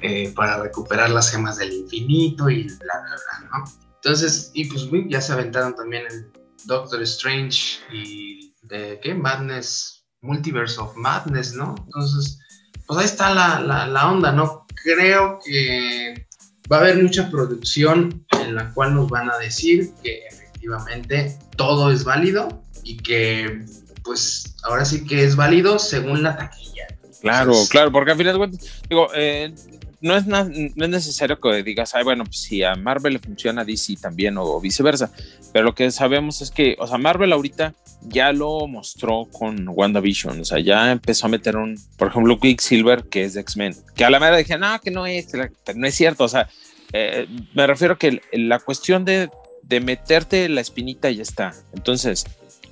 [0.00, 3.64] eh, para recuperar las gemas del infinito y bla, bla, bla, ¿no?
[3.96, 6.32] Entonces, y pues ya se aventaron también el
[6.64, 9.14] Doctor Strange y de, ¿qué?
[9.14, 11.74] Madness, Multiverse of Madness, ¿no?
[11.84, 12.38] Entonces,
[12.86, 14.66] pues ahí está la, la, la onda, ¿no?
[14.82, 16.26] Creo que
[16.70, 21.90] va a haber mucha producción en la cual nos van a decir que efectivamente todo
[21.90, 23.64] es válido y que
[24.04, 26.86] pues ahora sí que es válido según la taquilla.
[27.20, 29.54] Claro, claro, porque al final de cuentas, digo, eh,
[30.02, 30.40] no, es no
[30.84, 34.36] es necesario que digas, ay, bueno, pues si a Marvel le funciona, a DC también
[34.36, 35.10] o viceversa,
[35.52, 40.40] pero lo que sabemos es que, o sea, Marvel ahorita ya lo mostró con WandaVision,
[40.40, 44.10] o sea, ya empezó a meter un, por ejemplo, Quicksilver, que es X-Men, que a
[44.10, 45.28] la manera dije, no, que no es,
[45.74, 46.48] no es cierto, o sea,
[46.92, 49.30] eh, me refiero que la cuestión de
[49.62, 51.54] de meterte la espinita ya está.
[51.72, 52.26] Entonces,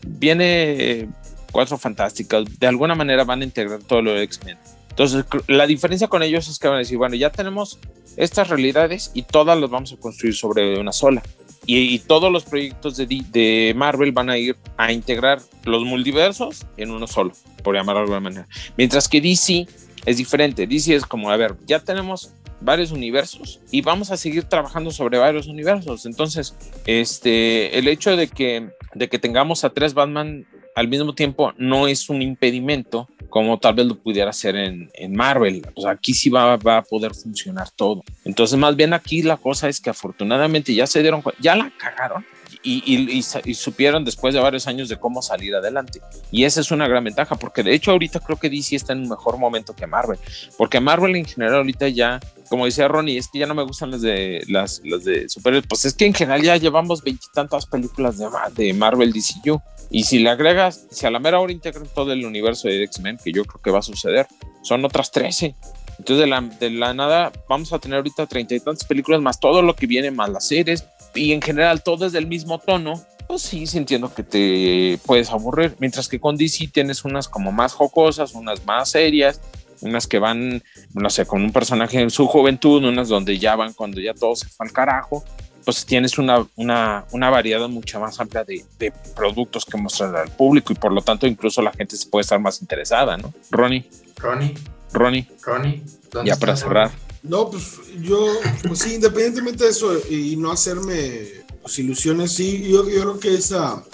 [0.06, 1.08] viene
[1.50, 4.58] Cuatro Fantásticas, de alguna manera van a integrar todo lo de X-Men.
[4.90, 7.78] Entonces, la diferencia con ellos es que van a decir, bueno, ya tenemos
[8.16, 11.22] estas realidades y todas las vamos a construir sobre una sola.
[11.66, 16.90] Y, todos los proyectos de, de, Marvel van a ir a integrar los multiversos en
[16.90, 17.32] uno solo,
[17.62, 18.48] por llamarlo de alguna manera.
[18.76, 19.68] Mientras que DC
[20.06, 20.66] es diferente.
[20.66, 25.18] DC es como, a ver, ya tenemos varios universos y vamos a seguir trabajando sobre
[25.18, 26.06] varios universos.
[26.06, 26.54] Entonces,
[26.86, 31.88] este, el hecho de que, de que tengamos a tres Batman al mismo tiempo no
[31.88, 35.66] es un impedimento como tal vez lo pudiera hacer en, en Marvel.
[35.76, 38.02] Sea, aquí sí va, va, a poder funcionar todo.
[38.24, 42.26] Entonces, más bien aquí la cosa es que afortunadamente ya se dieron, ya la cagaron,
[42.62, 43.22] y,
[43.54, 46.00] supieron después de varios años de cómo salir adelante.
[46.30, 49.00] Y esa es una gran ventaja, porque de hecho ahorita creo que DC está en
[49.00, 50.18] un mejor momento que Marvel,
[50.58, 53.90] porque Marvel en general ahorita ya, como decía Ronnie, es que ya no me gustan
[53.90, 58.28] las de las, de superhéroes, pues es que en general ya llevamos veintitantas películas de,
[58.54, 59.60] de Marvel DCU.
[59.92, 63.18] Y si le agregas, si a la mera hora integran todo el universo de X-Men,
[63.22, 64.28] que yo creo que va a suceder,
[64.62, 65.56] son otras 13.
[65.98, 69.40] Entonces, de la, de la nada, vamos a tener ahorita treinta y tantas películas, más
[69.40, 70.84] todo lo que viene, más las series,
[71.14, 75.76] y en general todo es del mismo tono, pues sí, sintiendo que te puedes aburrir.
[75.78, 79.40] Mientras que con DC tienes unas como más jocosas, unas más serias,
[79.82, 80.62] unas que van,
[80.94, 84.34] no sé, con un personaje en su juventud, unas donde ya van cuando ya todo
[84.34, 85.24] se fue al carajo.
[85.64, 90.30] Pues tienes una, una, una variedad mucho más amplia de, de, productos que mostrar al
[90.30, 93.32] público y por lo tanto incluso la gente se puede estar más interesada, ¿no?
[93.50, 93.88] Ronnie.
[94.16, 94.54] Ronnie.
[94.92, 95.28] Ronnie.
[95.42, 95.82] Ronnie.
[96.24, 96.90] Ya para cerrar.
[97.22, 98.26] No, pues yo,
[98.66, 103.34] pues sí, independientemente de eso y no hacerme pues, ilusiones, sí, yo, yo creo que
[103.34, 103.84] esa,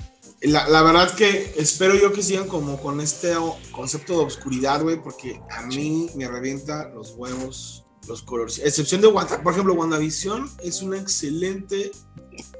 [0.42, 3.34] la, la, verdad que espero yo que sigan como con este
[3.72, 8.60] concepto de obscuridad, güey, porque a mí me revienta los huevos, los colores.
[8.64, 11.90] Excepción de Wanda, por ejemplo, WandaVision es un excelente,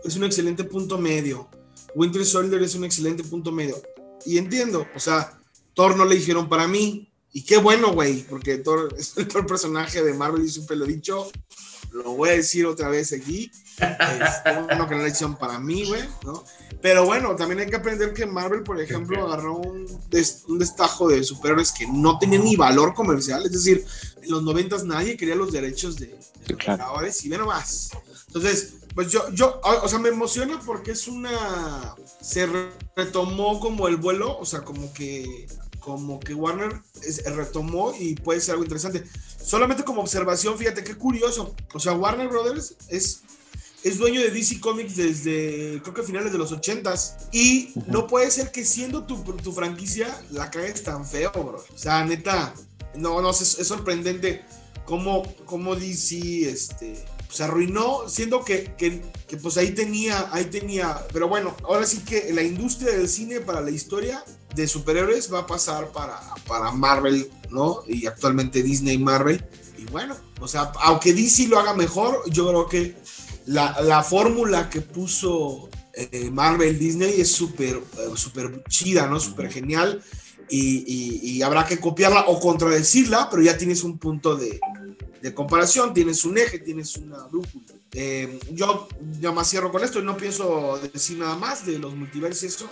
[0.04, 1.48] es un excelente punto medio.
[1.94, 3.80] Winter Soldier es un excelente punto medio.
[4.24, 5.38] Y entiendo, o sea,
[5.74, 8.62] Thor no le dijeron para mí, y qué bueno, güey, porque
[8.99, 11.31] es el personaje de Marvel y siempre lo he dicho.
[11.93, 13.51] Lo voy a decir otra vez aquí.
[13.79, 16.45] Es bueno que no la hicieron para mí, güey, ¿no?
[16.83, 21.09] Pero bueno, también hay que aprender que Marvel, por ejemplo, agarró un, des, un destajo
[21.09, 23.45] de superhéroes que no tenían ni valor comercial.
[23.45, 23.85] Es decir,
[24.22, 26.85] en los noventas nadie quería los derechos de, de claro.
[27.22, 27.91] y ve nomás.
[28.29, 31.95] Entonces, pues yo, yo, o sea, me emociona porque es una.
[32.20, 32.49] Se
[32.95, 35.47] retomó como el vuelo, o sea, como que
[35.87, 39.05] como que Warner es, retomó y puede ser algo interesante.
[39.41, 41.55] Solamente como observación, fíjate qué curioso.
[41.72, 43.20] O sea, Warner Brothers es,
[43.84, 47.28] es dueño de DC Comics desde creo que finales de los 80s.
[47.30, 47.87] Y uh -huh.
[47.87, 51.64] no puede ser que siendo tu, tu franquicia la cagues tan feo, bro.
[51.72, 52.53] O sea, neta,
[52.97, 54.45] no, no, es, es sorprendente
[54.87, 61.07] cómo, cómo DC este, se arruinó, siendo que, que, que, pues ahí tenía, ahí tenía,
[61.12, 64.24] pero bueno, ahora sí que la industria del cine para la historia
[64.57, 67.82] de superhéroes va a pasar para, para Marvel, ¿no?
[67.86, 69.44] Y actualmente Disney Marvel.
[69.78, 72.96] Y bueno, o sea, aunque DC lo haga mejor, yo creo que
[73.46, 79.20] la, la fórmula que puso eh, Marvel Disney es súper eh, super chida, ¿no?
[79.20, 80.02] Súper genial.
[80.48, 84.61] Y, y, y, habrá que copiarla o contradecirla, pero ya tienes un punto de,
[85.20, 87.74] de comparación, tienes un eje, tienes una brújula.
[87.92, 88.86] Eh, yo
[89.20, 92.70] ya más cierro con esto y no pienso decir nada más de los multiversos, eso,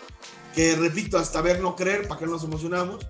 [0.54, 3.06] que repito, hasta ver no creer, para que nos emocionamos.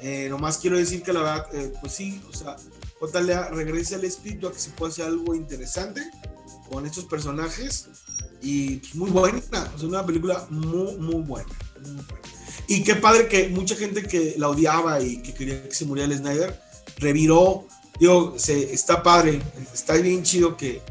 [0.00, 2.56] Eh, nomás quiero decir que la verdad, eh, pues sí, o sea,
[3.00, 6.02] JLA regresa al espíritu a que se pueda hacer algo interesante
[6.70, 7.88] con estos personajes
[8.42, 9.38] y pues, muy buena,
[9.74, 11.48] o sea, una película muy, muy buena,
[11.80, 12.28] muy buena.
[12.66, 16.12] Y qué padre que mucha gente que la odiaba y que quería que se muriera
[16.12, 16.60] el Snyder
[16.98, 17.66] reviró
[17.98, 19.40] digo, se, está padre,
[19.72, 20.82] está bien chido que,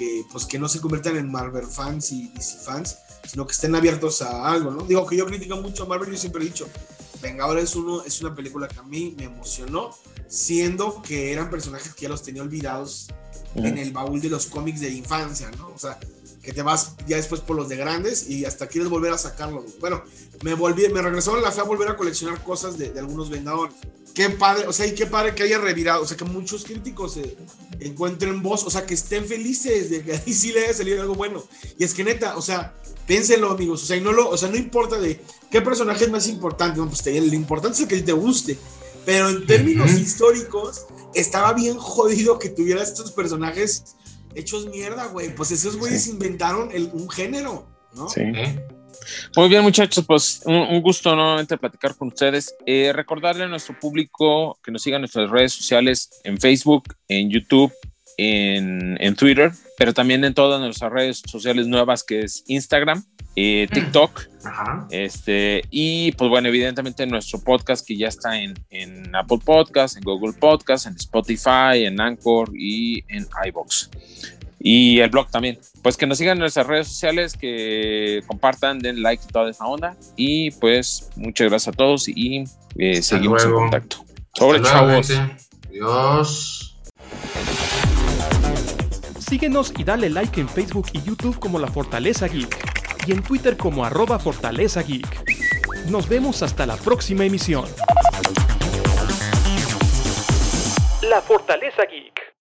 [0.00, 2.96] que, pues, que no se conviertan en Marvel fans y DC fans,
[3.28, 4.84] sino que estén abiertos a algo, ¿no?
[4.84, 6.66] Digo que yo critico mucho a Marvel, yo siempre he dicho,
[7.20, 9.90] venga, ahora es, uno, es una película que a mí me emocionó,
[10.26, 13.08] siendo que eran personajes que ya los tenía olvidados
[13.54, 13.68] uh -huh.
[13.68, 15.68] en el baúl de los cómics de infancia, ¿no?
[15.68, 15.98] O sea,
[16.42, 19.78] que te vas ya después por los de grandes y hasta quieres volver a sacarlos.
[19.78, 20.02] Bueno,
[20.42, 23.74] me volví, me regresó la fe a volver a coleccionar cosas de, de algunos Vengadores
[24.14, 27.14] qué padre, o sea, y qué padre que haya revirado, o sea, que muchos críticos
[27.14, 27.36] se
[27.80, 31.14] encuentren voz, o sea, que estén felices de que ahí sí le haya salido algo
[31.14, 31.42] bueno.
[31.78, 32.74] Y es que neta, o sea,
[33.06, 35.20] piénsenlo, amigos, o sea, y no lo, o sea, no importa de
[35.50, 38.58] qué personaje es más importante, no, pues te, lo importante es el que te guste.
[39.06, 40.00] Pero en términos uh -huh.
[40.00, 43.96] históricos, estaba bien jodido que tuviera estos personajes
[44.34, 45.34] hechos mierda, güey.
[45.34, 46.10] Pues esos güeyes sí.
[46.10, 48.08] inventaron el, un género, ¿no?
[48.08, 48.22] Sí.
[49.36, 52.54] Muy bien, muchachos, pues un, un gusto nuevamente platicar con ustedes.
[52.66, 57.30] Eh, recordarle a nuestro público que nos sigan en nuestras redes sociales, en Facebook, en
[57.30, 57.72] YouTube,
[58.20, 63.02] en, en Twitter, pero también en todas nuestras redes sociales nuevas, que es Instagram,
[63.36, 64.28] eh, TikTok.
[64.44, 64.86] Ajá.
[64.90, 70.02] Este, y pues bueno, evidentemente nuestro podcast que ya está en, en Apple Podcast, en
[70.02, 73.90] Google Podcast, en Spotify, en Anchor y en iBox
[74.60, 75.58] y el blog también.
[75.82, 79.66] Pues que nos sigan en nuestras redes sociales, que compartan, den like y toda esa
[79.66, 79.96] onda.
[80.16, 82.44] Y pues muchas gracias a todos y
[82.76, 83.64] eh, seguimos luego.
[83.64, 84.04] en contacto.
[84.34, 85.08] Sobre Hasta chavos.
[85.08, 85.32] luego.
[85.70, 86.76] Adiós.
[89.30, 93.56] Síguenos y dale like en Facebook y YouTube como La Fortaleza Geek y en Twitter
[93.56, 95.06] como arroba Fortaleza Geek.
[95.88, 97.64] Nos vemos hasta la próxima emisión.
[101.02, 102.30] La Fortaleza Geek.